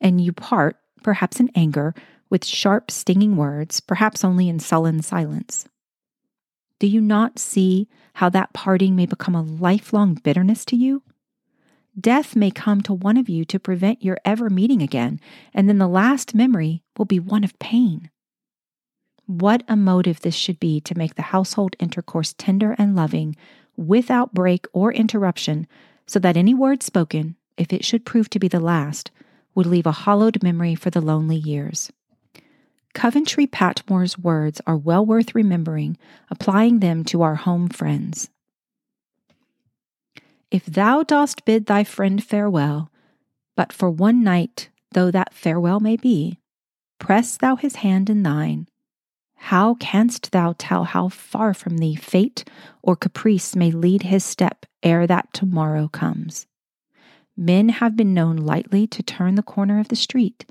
[0.00, 1.94] and you part, perhaps in anger,
[2.30, 5.66] with sharp, stinging words, perhaps only in sullen silence.
[6.78, 11.02] Do you not see how that parting may become a lifelong bitterness to you?
[12.00, 15.20] Death may come to one of you to prevent your ever meeting again,
[15.52, 18.10] and then the last memory will be one of pain.
[19.26, 23.36] What a motive this should be to make the household intercourse tender and loving,
[23.76, 25.66] without break or interruption,
[26.06, 29.10] so that any word spoken, if it should prove to be the last,
[29.54, 31.92] would leave a hollowed memory for the lonely years.
[32.94, 35.96] Coventry Patmore's words are well worth remembering,
[36.30, 38.28] applying them to our home friends.
[40.50, 42.90] If thou dost bid thy friend farewell,
[43.56, 46.38] but for one night, though that farewell may be,
[46.98, 48.68] press thou his hand in thine,
[49.46, 52.44] how canst thou tell how far from thee fate
[52.80, 56.46] or caprice may lead his step ere that tomorrow comes?
[57.36, 60.46] Men have been known lightly to turn the corner of the street,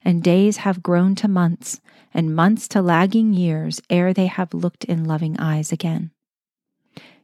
[0.00, 1.80] and days have grown to months,
[2.14, 6.12] and months to lagging years ere they have looked in loving eyes again.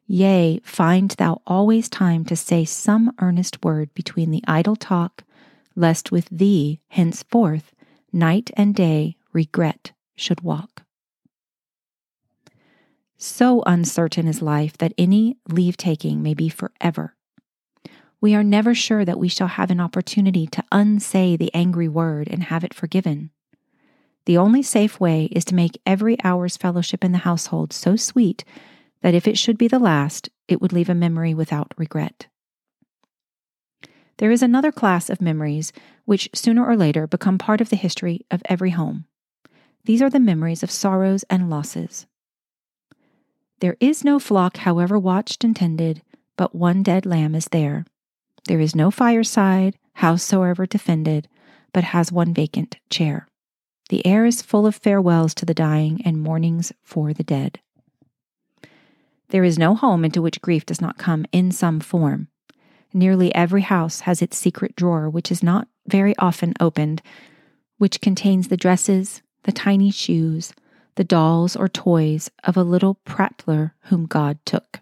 [0.09, 5.23] Yea, find thou always time to say some earnest word between the idle talk,
[5.77, 7.73] lest with thee henceforth
[8.13, 10.82] night and day regret should walk.
[13.25, 17.15] So uncertain is life that any leave taking may be forever.
[18.21, 22.27] We are never sure that we shall have an opportunity to unsay the angry word
[22.29, 23.31] and have it forgiven.
[24.27, 28.43] The only safe way is to make every hour's fellowship in the household so sweet
[29.03, 32.27] that if it should be the last, it would leave a memory without regret.
[34.17, 35.73] There is another class of memories
[36.07, 39.05] which sooner or later become part of the history of every home.
[39.85, 42.07] These are the memories of sorrows and losses.
[43.63, 46.03] There is no flock, however watched and tended,
[46.37, 47.87] but one dead lamb is there.
[48.49, 51.29] There is no fireside, howsoever defended,
[51.73, 53.29] but has one vacant chair.
[53.89, 57.61] The air is full of farewells to the dying and mournings for the dead.
[59.29, 62.27] There is no home into which grief does not come in some form.
[62.93, 67.01] Nearly every house has its secret drawer, which is not very often opened,
[67.79, 70.53] which contains the dresses, the tiny shoes,
[70.95, 74.81] the dolls or toys of a little prattler whom God took.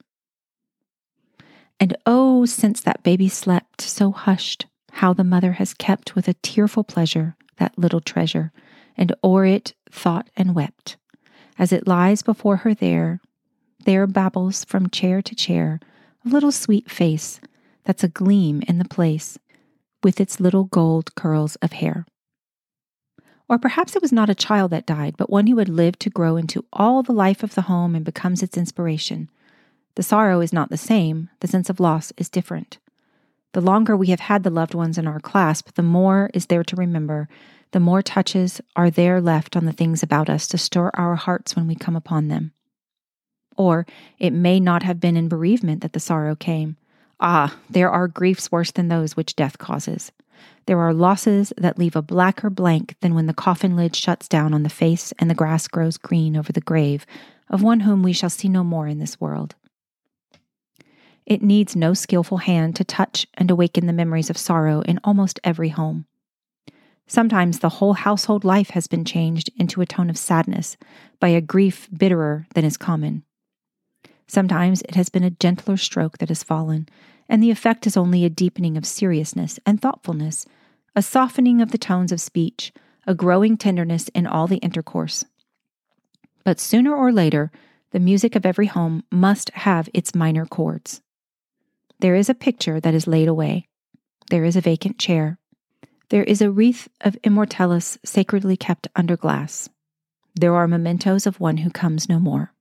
[1.78, 6.34] And oh, since that baby slept so hushed, how the mother has kept with a
[6.34, 8.52] tearful pleasure that little treasure,
[8.96, 10.96] and o'er it thought and wept.
[11.58, 13.20] As it lies before her there,
[13.84, 15.80] there babbles from chair to chair
[16.24, 17.40] a little sweet face
[17.84, 19.38] that's a gleam in the place
[20.02, 22.06] with its little gold curls of hair.
[23.50, 26.08] Or perhaps it was not a child that died, but one who had lived to
[26.08, 29.28] grow into all the life of the home and becomes its inspiration.
[29.96, 32.78] The sorrow is not the same, the sense of loss is different.
[33.52, 36.62] The longer we have had the loved ones in our clasp, the more is there
[36.62, 37.28] to remember,
[37.72, 41.56] the more touches are there left on the things about us to stir our hearts
[41.56, 42.52] when we come upon them.
[43.56, 43.84] Or
[44.20, 46.76] it may not have been in bereavement that the sorrow came.
[47.18, 50.12] Ah, there are griefs worse than those which death causes.
[50.66, 54.54] There are losses that leave a blacker blank than when the coffin lid shuts down
[54.54, 57.06] on the face and the grass grows green over the grave
[57.48, 59.56] of one whom we shall see no more in this world.
[61.26, 65.40] It needs no skillful hand to touch and awaken the memories of sorrow in almost
[65.44, 66.06] every home.
[67.06, 70.76] Sometimes the whole household life has been changed into a tone of sadness
[71.18, 73.24] by a grief bitterer than is common.
[74.28, 76.88] Sometimes it has been a gentler stroke that has fallen,
[77.30, 80.44] and the effect is only a deepening of seriousness and thoughtfulness,
[80.96, 82.72] a softening of the tones of speech,
[83.06, 85.24] a growing tenderness in all the intercourse.
[86.44, 87.52] But sooner or later,
[87.92, 91.00] the music of every home must have its minor chords.
[92.00, 93.68] There is a picture that is laid away.
[94.30, 95.38] There is a vacant chair.
[96.08, 99.68] There is a wreath of immortelles sacredly kept under glass.
[100.34, 102.52] There are mementos of one who comes no more.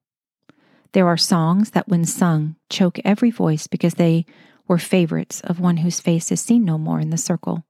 [0.92, 4.26] There are songs that, when sung, choke every voice because they
[4.70, 7.66] were favorites of one whose face is seen no more in the circle.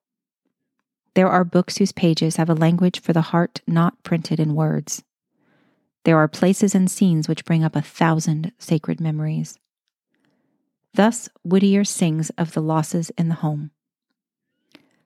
[1.16, 5.04] There are books whose pages have a language for the heart not printed in words.
[6.04, 9.58] There are places and scenes which bring up a thousand sacred memories.
[10.94, 13.72] Thus Whittier sings of the losses in the home.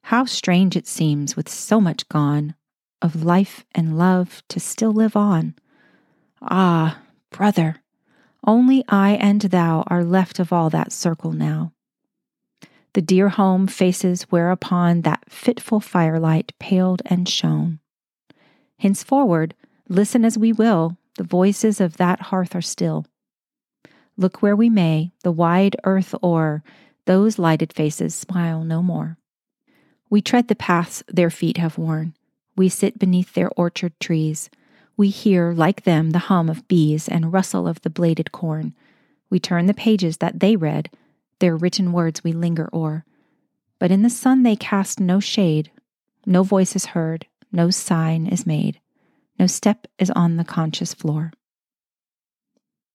[0.07, 2.55] How strange it seems, with so much gone,
[3.01, 5.55] of life and love to still live on.
[6.41, 7.83] Ah, brother,
[8.45, 11.72] only I and thou are left of all that circle now.
[12.93, 17.79] The dear home faces whereupon that fitful firelight paled and shone.
[18.77, 19.55] Henceforward,
[19.89, 23.05] listen as we will, the voices of that hearth are still.
[24.15, 26.63] Look where we may, the wide earth o'er,
[27.05, 29.17] those lighted faces smile no more.
[30.09, 32.13] We tread the paths their feet have worn.
[32.55, 34.51] We sit beneath their orchard trees.
[34.95, 38.75] We hear, like them, the hum of bees and rustle of the bladed corn.
[39.31, 40.91] We turn the pages that they read,
[41.43, 43.03] their written words we linger o'er.
[43.77, 45.71] But in the sun they cast no shade,
[46.25, 48.79] no voice is heard, no sign is made,
[49.37, 51.33] no step is on the conscious floor.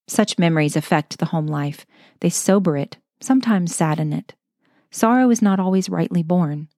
[0.06, 1.84] Such memories affect the home life.
[2.20, 4.32] They sober it, sometimes sadden it.
[4.90, 6.68] Sorrow is not always rightly borne.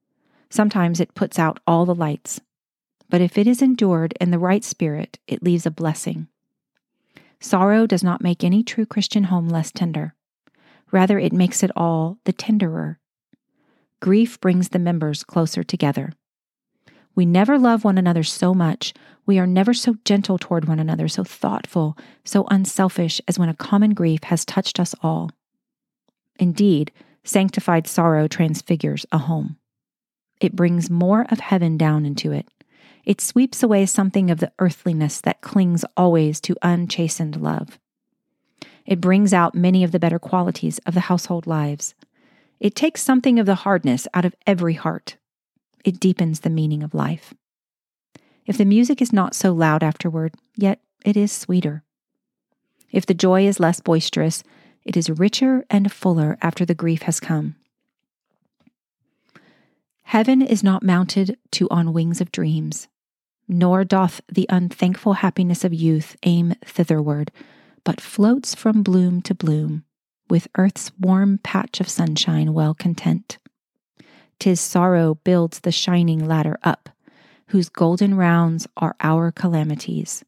[0.48, 2.40] Sometimes it puts out all the lights,
[3.08, 6.26] but if it is endured in the right spirit, it leaves a blessing.
[7.38, 10.16] Sorrow does not make any true Christian home less tender.
[10.92, 12.98] Rather, it makes it all the tenderer.
[14.00, 16.12] Grief brings the members closer together.
[17.14, 18.94] We never love one another so much.
[19.26, 23.54] We are never so gentle toward one another, so thoughtful, so unselfish as when a
[23.54, 25.30] common grief has touched us all.
[26.38, 26.92] Indeed,
[27.24, 29.56] sanctified sorrow transfigures a home.
[30.40, 32.48] It brings more of heaven down into it.
[33.04, 37.78] It sweeps away something of the earthliness that clings always to unchastened love.
[38.90, 41.94] It brings out many of the better qualities of the household lives.
[42.58, 45.16] It takes something of the hardness out of every heart.
[45.84, 47.32] It deepens the meaning of life.
[48.46, 51.84] If the music is not so loud afterward, yet it is sweeter.
[52.90, 54.42] If the joy is less boisterous,
[54.84, 57.54] it is richer and fuller after the grief has come.
[60.02, 62.88] Heaven is not mounted to on wings of dreams,
[63.46, 67.30] nor doth the unthankful happiness of youth aim thitherward,
[67.84, 69.84] but floats from bloom to bloom,
[70.28, 73.38] with earth's warm patch of sunshine well content.
[74.38, 76.88] Tis sorrow builds the shining ladder up,
[77.48, 80.24] whose golden rounds are our calamities,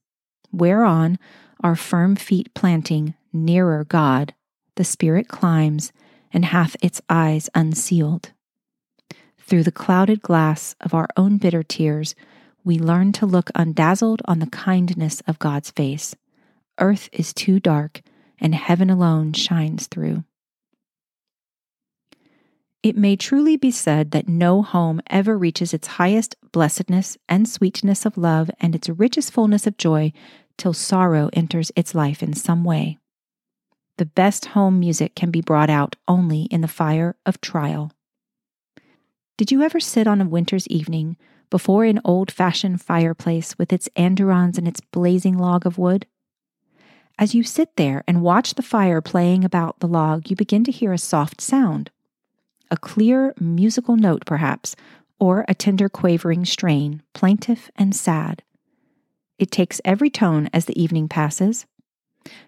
[0.53, 1.19] whereon,
[1.63, 4.35] our firm feet planting nearer God,
[4.77, 5.93] the Spirit climbs
[6.33, 8.33] and hath its eyes unsealed.
[9.39, 12.15] Through the clouded glass of our own bitter tears,
[12.65, 16.15] we learn to look undazzled on the kindness of God's face.
[16.79, 18.03] Earth is too dark,
[18.39, 20.25] and heaven alone shines through.
[22.83, 28.05] It may truly be said that no home ever reaches its highest blessedness and sweetness
[28.05, 30.13] of love and its richest fullness of joy
[30.59, 32.99] till sorrow enters its life in some way.
[33.99, 37.93] The best home music can be brought out only in the fire of trial.
[39.37, 41.17] Did you ever sit on a winter's evening
[41.51, 46.07] before an old fashioned fireplace with its andirons and its blazing log of wood?
[47.19, 50.73] As you sit there and watch the fire playing about the log, you begin to
[50.73, 51.91] hear a soft sound.
[52.71, 54.75] A clear musical note, perhaps,
[55.21, 58.43] or a tender quavering strain, plaintive and sad.
[59.39, 61.67] It takes every tone as the evening passes.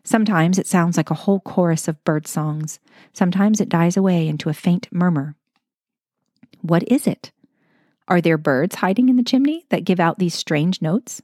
[0.02, 2.80] Sometimes it sounds like a whole chorus of bird songs.
[3.12, 5.36] Sometimes it dies away into a faint murmur.
[6.62, 7.32] What is it?
[8.08, 11.22] Are there birds hiding in the chimney that give out these strange notes?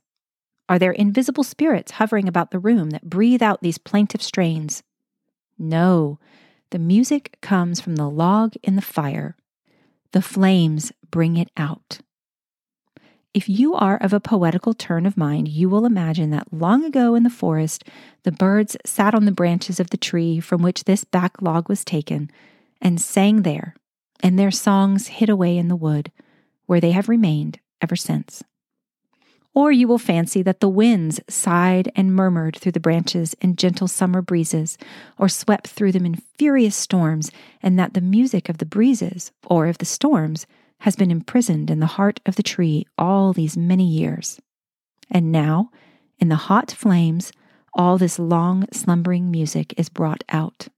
[0.71, 4.85] Are there invisible spirits hovering about the room that breathe out these plaintive strains?
[5.59, 6.21] No,
[6.71, 9.37] the music comes from the log in the fire.
[10.13, 11.99] The flames bring it out.
[13.35, 17.17] If you are of a poetical turn of mind, you will imagine that long ago
[17.17, 17.83] in the forest,
[18.23, 21.85] the birds sat on the branches of the tree from which this back log was
[21.85, 22.31] taken
[22.81, 23.75] and sang there,
[24.23, 26.13] and their songs hid away in the wood
[26.67, 28.45] where they have remained ever since.
[29.55, 33.89] Or you will fancy that the winds sighed and murmured through the branches in gentle
[33.89, 34.79] summer breezes,
[35.19, 37.33] or swept through them in furious storms,
[37.63, 40.47] and that the music of the breezes, or of the storms,
[40.81, 44.41] has been imprisoned in the heart of the tree all these many years.
[45.11, 45.71] And now,
[46.19, 47.33] in the hot flames,
[47.75, 50.69] all this long slumbering music is brought out.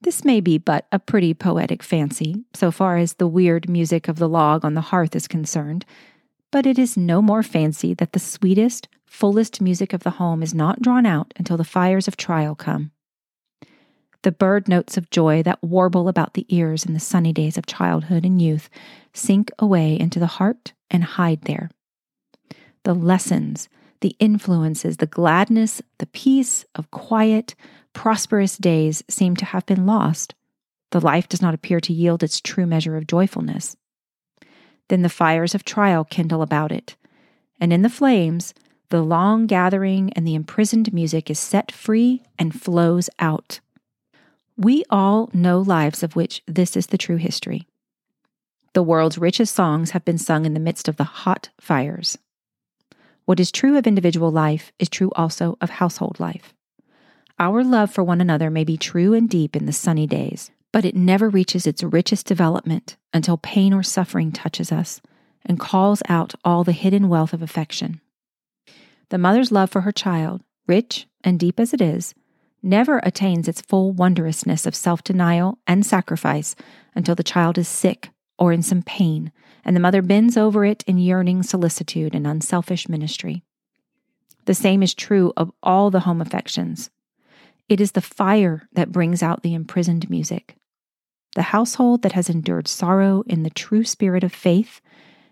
[0.00, 4.18] This may be but a pretty poetic fancy, so far as the weird music of
[4.18, 5.84] the log on the hearth is concerned,
[6.52, 10.54] but it is no more fancy that the sweetest, fullest music of the home is
[10.54, 12.92] not drawn out until the fires of trial come.
[14.22, 17.66] The bird notes of joy that warble about the ears in the sunny days of
[17.66, 18.70] childhood and youth
[19.12, 21.70] sink away into the heart and hide there.
[22.84, 23.68] The lessons,
[24.00, 27.54] the influences, the gladness, the peace of quiet,
[27.94, 30.34] prosperous days seem to have been lost.
[30.90, 33.76] The life does not appear to yield its true measure of joyfulness.
[34.92, 36.96] Then the fires of trial kindle about it,
[37.58, 38.52] and in the flames,
[38.90, 43.60] the long gathering and the imprisoned music is set free and flows out.
[44.58, 47.66] We all know lives of which this is the true history.
[48.74, 52.18] The world's richest songs have been sung in the midst of the hot fires.
[53.24, 56.52] What is true of individual life is true also of household life.
[57.38, 60.84] Our love for one another may be true and deep in the sunny days, but
[60.84, 65.00] it never reaches its richest development until pain or suffering touches us
[65.44, 68.00] and calls out all the hidden wealth of affection.
[69.10, 72.14] The mother's love for her child, rich and deep as it is,
[72.62, 76.56] never attains its full wondrousness of self denial and sacrifice
[76.94, 79.30] until the child is sick or in some pain,
[79.64, 83.44] and the mother bends over it in yearning solicitude and unselfish ministry.
[84.46, 86.90] The same is true of all the home affections.
[87.68, 90.56] It is the fire that brings out the imprisoned music.
[91.34, 94.80] The household that has endured sorrow in the true spirit of faith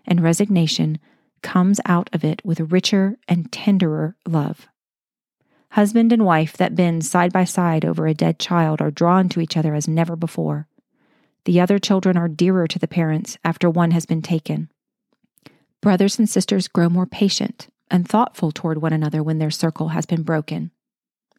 [0.05, 0.99] and resignation
[1.41, 4.67] comes out of it with richer and tenderer love.
[5.71, 9.39] Husband and wife that bend side by side over a dead child are drawn to
[9.39, 10.67] each other as never before.
[11.45, 14.69] The other children are dearer to the parents after one has been taken.
[15.81, 20.05] Brothers and sisters grow more patient and thoughtful toward one another when their circle has
[20.05, 20.71] been broken.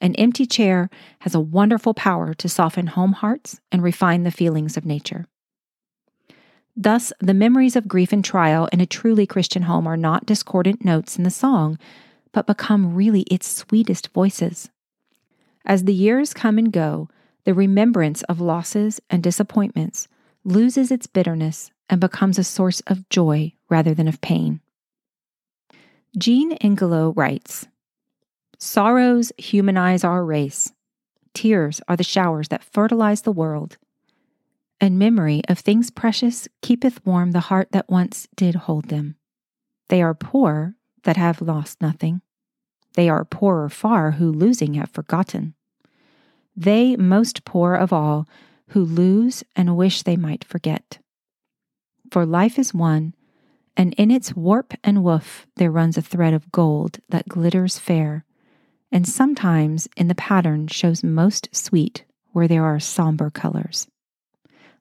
[0.03, 4.77] An empty chair has a wonderful power to soften home hearts and refine the feelings
[4.77, 5.29] of nature.
[6.77, 10.85] Thus, the memories of grief and trial in a truly Christian home are not discordant
[10.85, 11.79] notes in the song,
[12.33, 14.71] but become really its sweetest voices.
[15.65, 17.09] As the years come and go,
[17.45, 20.09] the remembrance of losses and disappointments
[20.43, 24.61] loses its bitterness and becomes a source of joy rather than of pain.
[26.19, 27.69] Jean Ingelow writes
[28.65, 30.73] Sorrows humanize our race.
[31.35, 33.77] Tears are the showers that fertilize the world.
[34.81, 39.17] And memory of things precious keepeth warm the heart that once did hold them.
[39.89, 42.21] They are poor that have lost nothing.
[42.95, 45.55] They are poorer far who losing have forgotten.
[46.55, 48.29] They most poor of all
[48.69, 51.01] who lose and wish they might forget.
[52.13, 53.17] For life is one,
[53.77, 58.25] and in its warp and woof there runs a thread of gold that glitters fair,
[58.93, 63.89] and sometimes in the pattern shows most sweet where there are somber colors.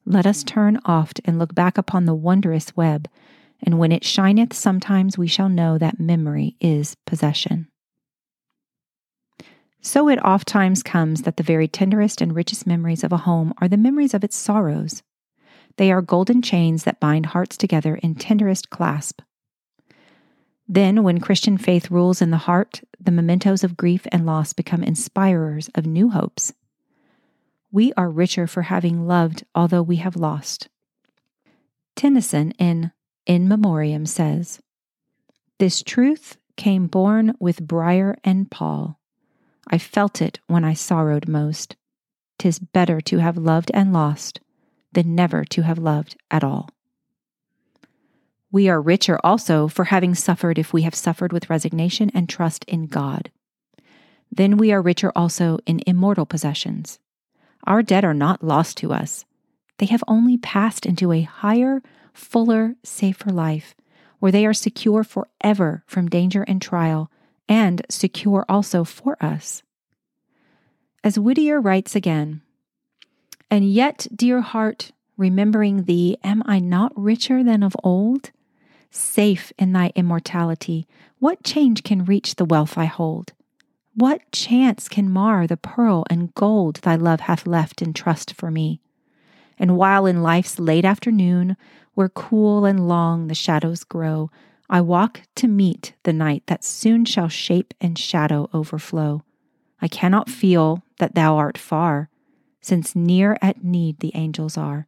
[0.06, 3.08] Let us turn oft and look back upon the wondrous web,
[3.64, 7.68] and when it shineth, sometimes we shall know that memory is possession.
[9.82, 13.54] So it oft times comes that the very tenderest and richest memories of a home
[13.60, 15.02] are the memories of its sorrows.
[15.78, 19.22] They are golden chains that bind hearts together in tenderest clasp.
[20.74, 24.84] Then, when Christian faith rules in the heart, the mementos of grief and loss become
[24.84, 26.54] inspirers of new hopes.
[27.74, 30.70] We are richer for having loved, although we have lost.
[31.98, 32.94] Tennyson in
[33.26, 34.62] In Memoriam says,
[35.60, 38.98] This truth came borne with briar and pall
[39.68, 41.76] I felt it when I sorrowed most.
[42.40, 44.40] Tis better to have loved and lost
[44.94, 46.70] than never to have loved at all.
[48.52, 52.66] We are richer also for having suffered if we have suffered with resignation and trust
[52.66, 53.32] in God.
[54.30, 57.00] Then we are richer also in immortal possessions.
[57.66, 59.26] Our dead are not lost to us,
[59.82, 61.82] they have only passed into a higher,
[62.14, 63.74] fuller, safer life,
[64.20, 67.10] where they are secure forever from danger and trial
[67.50, 69.64] and secure also for us.
[71.04, 72.42] As Whittier writes again,
[73.50, 78.30] and yet, dear heart, remembering thee, am I not richer than of old?
[78.92, 80.86] Safe in thy immortality,
[81.20, 83.32] what change can reach the wealth I hold?
[83.96, 88.52] What chance can mar the pearl and gold thy love hath left in trust for
[88.52, 88.82] me?
[89.58, 91.56] And while in life's late afternoon,
[91.94, 94.30] where cool and long the shadows grow,
[94.70, 99.24] I walk to meet the night that soon shall shape and shadow overflow.
[99.82, 102.10] I cannot feel that thou art far,
[102.62, 104.88] since near at need the angels are.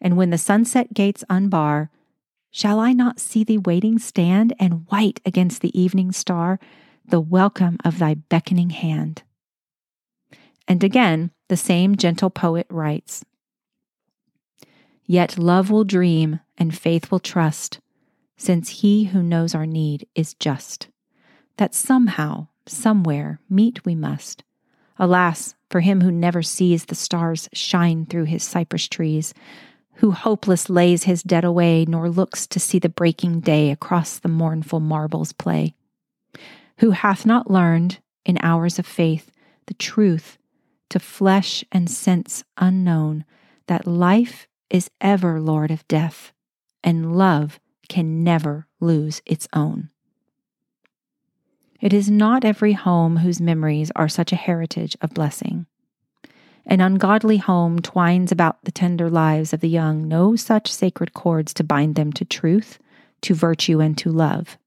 [0.00, 1.90] And when the sunset gates unbar,
[2.52, 6.60] shall I not see thee waiting stand and white against the evening star,
[7.04, 9.22] the welcome of thy beckoning hand?
[10.68, 13.24] And again, the same gentle poet writes
[15.04, 17.80] Yet love will dream and faith will trust
[18.36, 20.88] since he who knows our need is just.
[21.58, 24.42] That somehow, somewhere, meet we must.
[24.98, 29.32] Alas, for him who never sees the stars shine through his cypress trees,
[29.96, 34.28] who hopeless lays his dead away, nor looks to see the breaking day across the
[34.28, 35.74] mournful marbles play,
[36.78, 39.30] who hath not learned, in hours of faith,
[39.66, 40.38] the truth
[40.88, 43.24] to flesh and sense unknown,
[43.66, 46.32] that life is ever Lord of death,
[46.84, 49.90] and love can never lose its own.
[51.80, 55.66] It is not every home whose memories are such a heritage of blessing.
[56.66, 61.52] An ungodly home twines about the tender lives of the young no such sacred cords
[61.54, 62.78] to bind them to truth,
[63.22, 64.58] to virtue, and to love.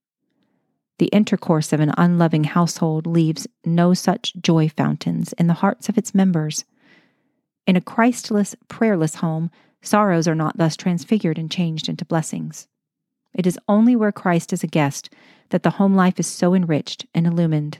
[0.98, 5.98] The intercourse of an unloving household leaves no such joy fountains in the hearts of
[5.98, 6.64] its members.
[7.66, 9.50] In a Christless, prayerless home,
[9.82, 12.68] sorrows are not thus transfigured and changed into blessings.
[13.34, 15.10] It is only where Christ is a guest
[15.50, 17.78] that the home life is so enriched and illumined.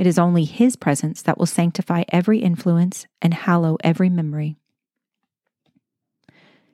[0.00, 4.56] It is only His presence that will sanctify every influence and hallow every memory.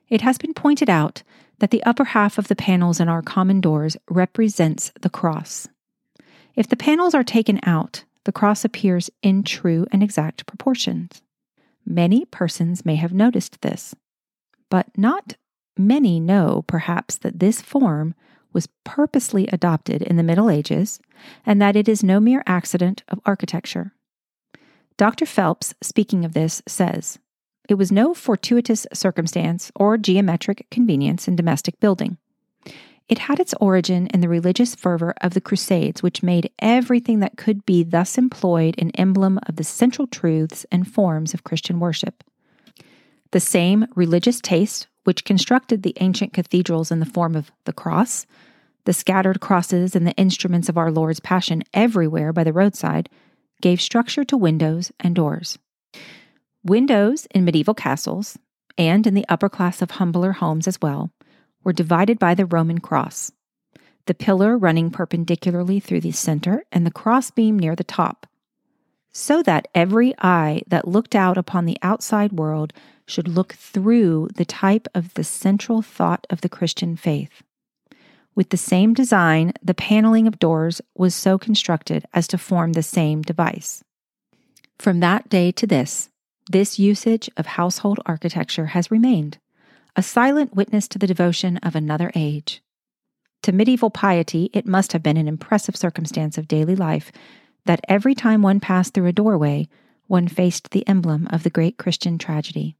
[0.07, 1.23] It has been pointed out
[1.59, 5.67] that the upper half of the panels in our common doors represents the cross.
[6.55, 11.21] If the panels are taken out, the cross appears in true and exact proportions.
[11.85, 13.93] Many persons may have noticed this,
[14.69, 15.35] but not
[15.77, 18.15] Many know, perhaps, that this form
[18.53, 20.99] was purposely adopted in the Middle Ages
[21.45, 23.93] and that it is no mere accident of architecture.
[24.97, 25.25] Dr.
[25.25, 27.19] Phelps, speaking of this, says
[27.69, 32.17] it was no fortuitous circumstance or geometric convenience in domestic building.
[33.09, 37.37] It had its origin in the religious fervor of the Crusades, which made everything that
[37.37, 42.23] could be thus employed an emblem of the central truths and forms of Christian worship.
[43.31, 48.25] The same religious taste which constructed the ancient cathedrals in the form of the cross,
[48.83, 53.07] the scattered crosses and the instruments of our Lord's Passion everywhere by the roadside,
[53.61, 55.57] gave structure to windows and doors.
[56.61, 58.37] Windows in medieval castles,
[58.77, 61.09] and in the upper class of humbler homes as well,
[61.63, 63.31] were divided by the Roman cross.
[64.07, 68.27] the pillar running perpendicularly through the center, and the crossbeam near the top,
[69.11, 72.73] so that every eye that looked out upon the outside world
[73.07, 77.41] should look through the type of the central thought of the Christian faith.
[78.35, 82.83] With the same design, the paneling of doors was so constructed as to form the
[82.83, 83.83] same device.
[84.77, 86.09] From that day to this,
[86.51, 89.39] this usage of household architecture has remained,
[89.95, 92.61] a silent witness to the devotion of another age.
[93.43, 97.11] To medieval piety, it must have been an impressive circumstance of daily life
[97.65, 99.67] that every time one passed through a doorway,
[100.05, 102.75] one faced the emblem of the great Christian tragedy.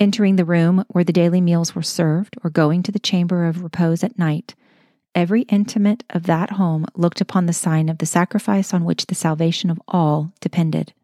[0.00, 3.62] Entering the room where the daily meals were served or going to the chamber of
[3.62, 4.54] repose at night,
[5.14, 9.14] every intimate of that home looked upon the sign of the sacrifice on which the
[9.14, 10.94] salvation of all depended.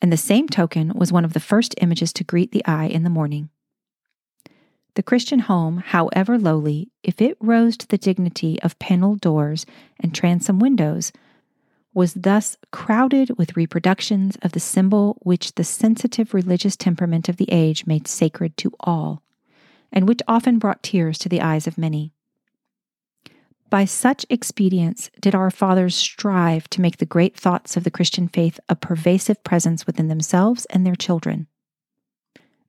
[0.00, 3.02] And the same token was one of the first images to greet the eye in
[3.02, 3.50] the morning.
[4.94, 9.66] The Christian home, however lowly, if it rose to the dignity of paneled doors
[10.00, 11.12] and transom windows,
[11.94, 17.50] was thus crowded with reproductions of the symbol which the sensitive religious temperament of the
[17.50, 19.22] age made sacred to all,
[19.92, 22.12] and which often brought tears to the eyes of many.
[23.68, 28.28] By such expedients did our fathers strive to make the great thoughts of the Christian
[28.28, 31.46] faith a pervasive presence within themselves and their children.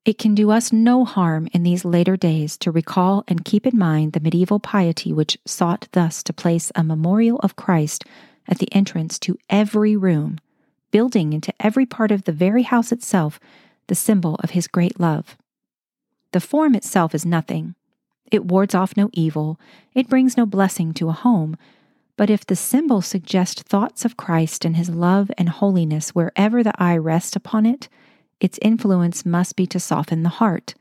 [0.06, 3.78] It can do us no harm in these later days to recall and keep in
[3.78, 8.04] mind the medieval piety which sought thus to place a memorial of Christ
[8.48, 10.40] at the entrance to every room,
[10.92, 13.40] building into every part of the very house itself
[13.88, 15.38] the symbol of his great love.
[16.32, 17.76] The form itself is nothing.
[18.32, 19.60] It wards off no evil,
[19.94, 21.58] it brings no blessing to a home.
[22.16, 26.74] But if the symbol suggests thoughts of Christ and his love and holiness wherever the
[26.82, 27.90] eye rests upon it,
[28.40, 30.76] its influence must be to soften the heart,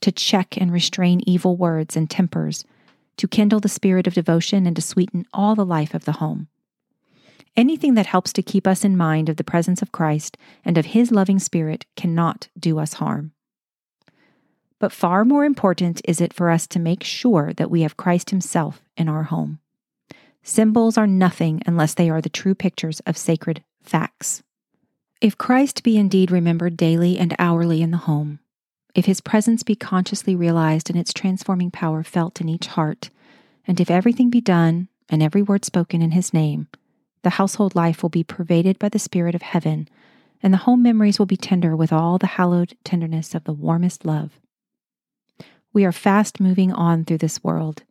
[0.00, 2.64] to check and restrain evil words and tempers,
[3.16, 6.48] to kindle the spirit of devotion and to sweeten all the life of the home.
[7.58, 10.86] Anything that helps to keep us in mind of the presence of Christ and of
[10.86, 13.32] His loving Spirit cannot do us harm.
[14.78, 18.30] But far more important is it for us to make sure that we have Christ
[18.30, 19.58] Himself in our home.
[20.44, 24.44] Symbols are nothing unless they are the true pictures of sacred facts.
[25.20, 28.38] If Christ be indeed remembered daily and hourly in the home,
[28.94, 33.10] if his presence be consciously realized and its transforming power felt in each heart,
[33.66, 36.68] and if everything be done and every word spoken in his name,
[37.22, 39.88] the household life will be pervaded by the spirit of heaven,
[40.42, 44.04] and the home memories will be tender with all the hallowed tenderness of the warmest
[44.04, 44.40] love.
[45.72, 47.82] We are fast moving on through this world.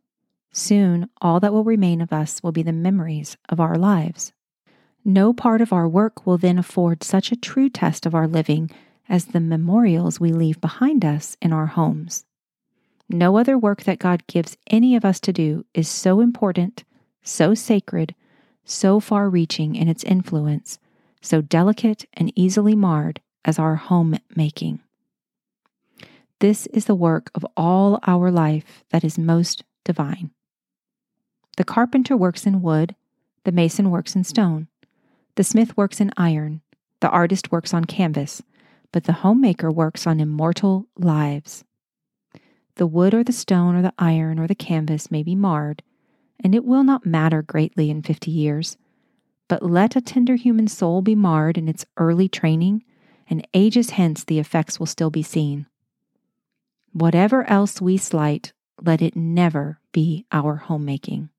[0.52, 4.32] Soon, all that will remain of us will be the memories of our lives.
[5.04, 8.70] No part of our work will then afford such a true test of our living
[9.08, 12.24] as the memorials we leave behind us in our homes.
[13.08, 16.84] No other work that God gives any of us to do is so important,
[17.22, 18.14] so sacred,
[18.68, 20.78] so far reaching in its influence,
[21.20, 24.80] so delicate and easily marred as our home making.
[26.40, 30.30] This is the work of all our life that is most divine.
[31.56, 32.94] The carpenter works in wood,
[33.44, 34.68] the mason works in stone.
[35.34, 36.60] The smith works in iron,
[37.00, 38.42] the artist works on canvas,
[38.92, 41.64] but the homemaker works on immortal lives.
[42.76, 45.82] The wood or the stone or the iron or the canvas may be marred,
[46.42, 48.76] and it will not matter greatly in fifty years.
[49.48, 52.84] But let a tender human soul be marred in its early training,
[53.30, 55.66] and ages hence the effects will still be seen.
[56.92, 58.52] Whatever else we slight,
[58.82, 61.30] let it never be our homemaking.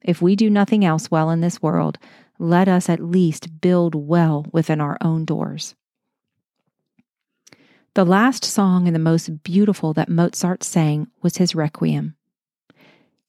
[0.00, 1.98] If we do nothing else well in this world,
[2.38, 5.74] let us at least build well within our own doors.
[7.94, 12.16] The last song and the most beautiful that Mozart sang was his Requiem.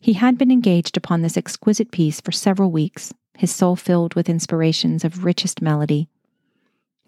[0.05, 4.29] He had been engaged upon this exquisite piece for several weeks, his soul filled with
[4.29, 6.09] inspirations of richest melody.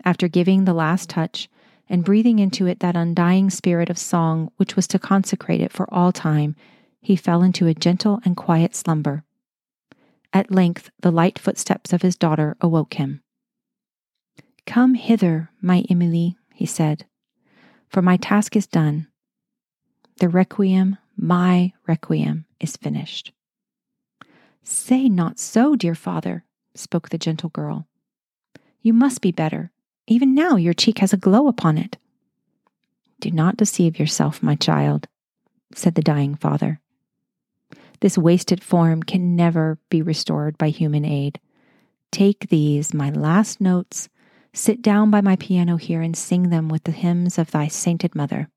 [0.04, 1.48] After giving the last touch
[1.88, 5.86] and breathing into it that undying spirit of song which was to consecrate it for
[5.94, 6.56] all time,
[7.00, 9.24] he fell into a gentle and quiet slumber.
[10.34, 13.22] At length, the light footsteps of his daughter awoke him.
[14.66, 17.06] Come hither, my Emilie, he said,
[17.90, 19.06] for my task is done.
[20.20, 23.34] The requiem, my requiem, is finished.
[24.64, 26.44] Say not so, dear father,
[26.76, 27.88] spoke the gentle girl.
[28.82, 29.72] You must be better.
[30.08, 31.98] Even now your cheek has a glow upon it.
[33.20, 35.08] Do not deceive yourself, my child,
[35.74, 36.80] said the dying father.
[38.00, 41.40] This wasted form can never be restored by human aid.
[42.12, 44.08] Take these, my last notes,
[44.54, 48.16] sit down by my piano here and sing them with the hymns of thy sainted
[48.16, 48.50] mother.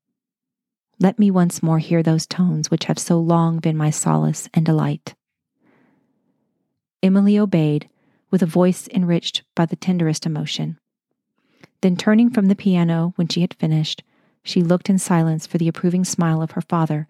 [1.01, 4.63] Let me once more hear those tones which have so long been my solace and
[4.63, 5.15] delight.
[7.01, 7.89] Emily obeyed,
[8.29, 10.77] with a voice enriched by the tenderest emotion.
[11.81, 14.03] Then, turning from the piano when she had finished,
[14.43, 17.07] she looked in silence for the approving smile of her father,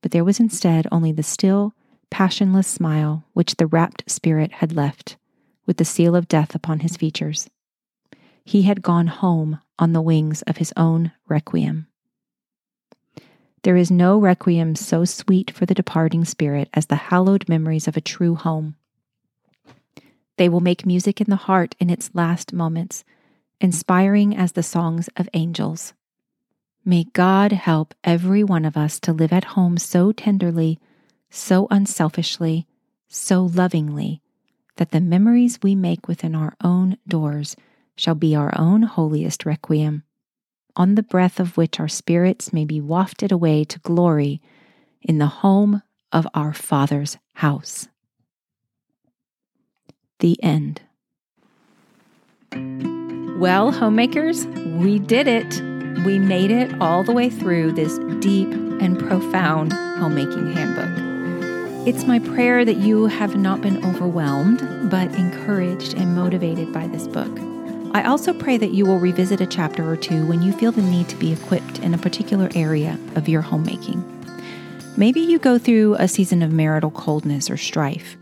[0.00, 1.74] but there was instead only the still,
[2.10, 5.18] passionless smile which the rapt spirit had left,
[5.66, 7.50] with the seal of death upon his features.
[8.42, 11.88] He had gone home on the wings of his own requiem.
[13.64, 17.96] There is no requiem so sweet for the departing spirit as the hallowed memories of
[17.96, 18.76] a true home.
[20.36, 23.04] They will make music in the heart in its last moments,
[23.62, 25.94] inspiring as the songs of angels.
[26.84, 30.78] May God help every one of us to live at home so tenderly,
[31.30, 32.66] so unselfishly,
[33.08, 34.20] so lovingly,
[34.76, 37.56] that the memories we make within our own doors
[37.96, 40.03] shall be our own holiest requiem,
[40.76, 44.40] on the breath of which our spirits may be wafted away to glory
[45.02, 45.82] in the home
[46.12, 47.88] of our Father's house.
[50.20, 50.82] The end.
[53.38, 55.60] Well, homemakers, we did it.
[56.04, 58.48] We made it all the way through this deep
[58.80, 61.86] and profound homemaking handbook.
[61.86, 64.60] It's my prayer that you have not been overwhelmed,
[64.90, 67.53] but encouraged and motivated by this book.
[67.94, 70.82] I also pray that you will revisit a chapter or two when you feel the
[70.82, 74.02] need to be equipped in a particular area of your homemaking.
[74.96, 78.16] Maybe you go through a season of marital coldness or strife.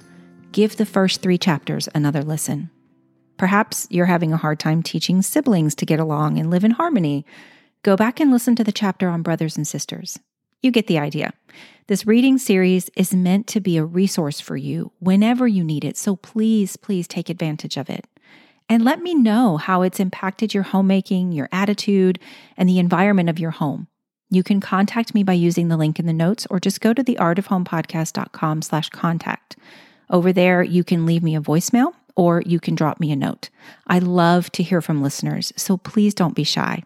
[0.53, 2.69] Give the first three chapters another listen.
[3.39, 7.25] Perhaps you're having a hard time teaching siblings to get along and live in harmony.
[7.83, 10.19] Go back and listen to the chapter on brothers and sisters.
[10.61, 11.33] You get the idea.
[11.87, 15.97] This reading series is meant to be a resource for you whenever you need it,
[15.97, 18.07] so please, please take advantage of it.
[18.69, 22.19] And let me know how it's impacted your homemaking, your attitude,
[22.57, 23.89] and the environment of your home.
[24.31, 27.05] You can contact me by using the link in the notes or just go to
[27.05, 29.57] theartofhomepodcast.com slash contact.
[30.09, 33.51] Over there, you can leave me a voicemail or you can drop me a note.
[33.87, 36.83] I love to hear from listeners, so please don't be shy.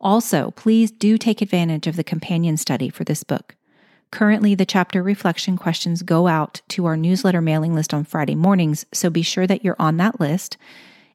[0.00, 3.56] Also, please do take advantage of the companion study for this book.
[4.14, 8.86] Currently, the chapter reflection questions go out to our newsletter mailing list on Friday mornings,
[8.92, 10.56] so be sure that you're on that list.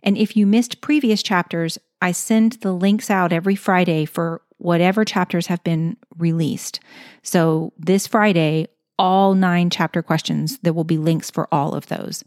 [0.04, 5.06] And if you missed previous chapters, I send the links out every Friday for whatever
[5.06, 6.82] chapters have been released.
[7.24, 8.68] So this Friday,
[8.98, 12.26] all nine chapter questions, there will be links for all of those.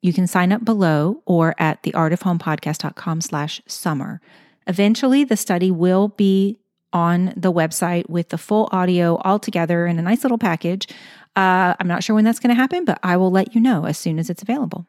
[0.00, 4.20] You can sign up below or at theartofhomepodcast.com slash summer.
[4.68, 6.60] Eventually, the study will be
[6.92, 10.88] on the website with the full audio all together in a nice little package.
[11.36, 13.84] Uh, I'm not sure when that's going to happen, but I will let you know
[13.84, 14.86] as soon as it's available.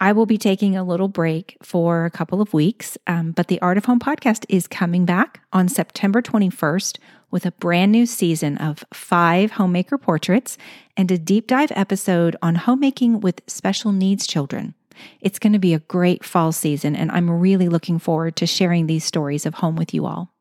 [0.00, 3.60] I will be taking a little break for a couple of weeks, um, but the
[3.60, 6.98] Art of Home podcast is coming back on September 21st
[7.30, 10.58] with a brand new season of five homemaker portraits
[10.96, 14.74] and a deep dive episode on homemaking with special needs children.
[15.20, 18.88] It's going to be a great fall season, and I'm really looking forward to sharing
[18.88, 20.31] these stories of home with you all.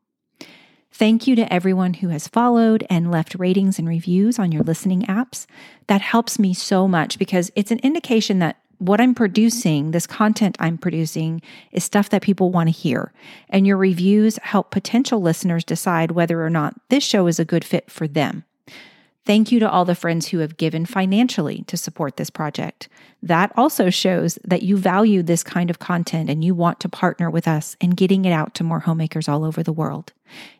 [0.93, 5.03] Thank you to everyone who has followed and left ratings and reviews on your listening
[5.03, 5.45] apps.
[5.87, 10.57] That helps me so much because it's an indication that what I'm producing, this content
[10.59, 11.41] I'm producing,
[11.71, 13.13] is stuff that people want to hear.
[13.49, 17.63] And your reviews help potential listeners decide whether or not this show is a good
[17.63, 18.43] fit for them.
[19.23, 22.89] Thank you to all the friends who have given financially to support this project.
[23.21, 27.29] That also shows that you value this kind of content and you want to partner
[27.29, 30.11] with us in getting it out to more homemakers all over the world.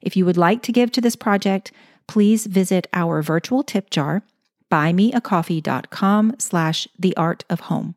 [0.02, 1.72] If you would like to give to this project,
[2.08, 4.24] please visit our virtual tip jar,
[4.72, 7.96] buymeacoffee.com slash the art of home.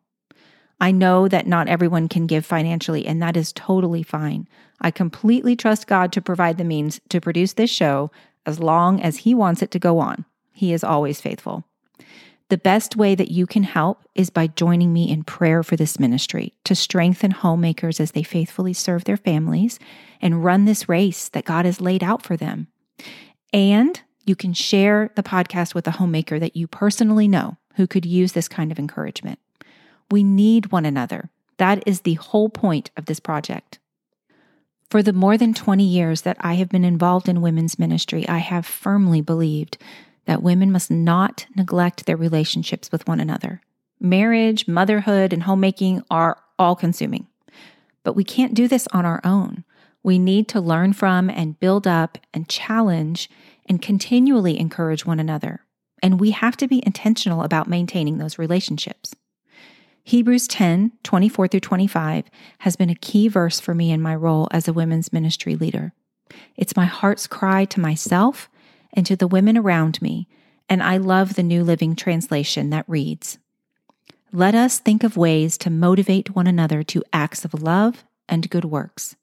[0.80, 4.48] I know that not everyone can give financially, and that is totally fine.
[4.80, 8.10] I completely trust God to provide the means to produce this show
[8.44, 10.24] as long as He wants it to go on.
[10.52, 11.64] He is always faithful.
[12.54, 15.98] The best way that you can help is by joining me in prayer for this
[15.98, 19.80] ministry to strengthen homemakers as they faithfully serve their families
[20.20, 22.68] and run this race that God has laid out for them.
[23.52, 28.06] And you can share the podcast with a homemaker that you personally know who could
[28.06, 29.40] use this kind of encouragement.
[30.12, 31.30] We need one another.
[31.56, 33.80] That is the whole point of this project.
[34.92, 38.38] For the more than 20 years that I have been involved in women's ministry, I
[38.38, 39.76] have firmly believed
[40.26, 43.60] that women must not neglect their relationships with one another.
[44.00, 47.26] Marriage, motherhood, and homemaking are all consuming.
[48.02, 49.64] But we can't do this on our own.
[50.02, 53.30] We need to learn from and build up and challenge
[53.66, 55.60] and continually encourage one another.
[56.02, 59.14] And we have to be intentional about maintaining those relationships.
[60.06, 62.24] Hebrews 10 24 through 25
[62.58, 65.94] has been a key verse for me in my role as a women's ministry leader.
[66.56, 68.50] It's my heart's cry to myself
[68.94, 70.28] and to the women around me,
[70.68, 73.38] and I love the New Living Translation that reads
[74.32, 78.64] Let us think of ways to motivate one another to acts of love and good
[78.64, 79.16] works.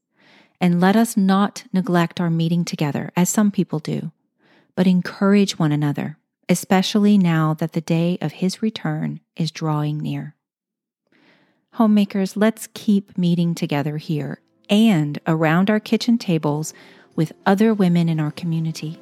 [0.59, 4.11] And let us not neglect our meeting together, as some people do,
[4.75, 10.35] but encourage one another, especially now that the day of his return is drawing near.
[11.73, 16.73] Homemakers, let's keep meeting together here and around our kitchen tables
[17.15, 18.99] with other women in our community.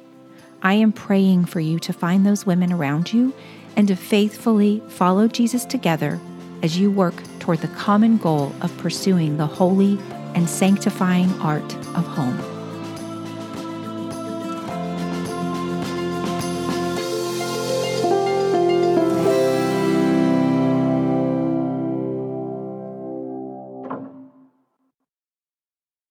[0.62, 3.32] I am praying for you to find those women around you
[3.76, 6.20] and to faithfully follow Jesus together
[6.62, 9.98] as you work toward the common goal of pursuing the holy
[10.34, 12.59] and sanctifying art of home.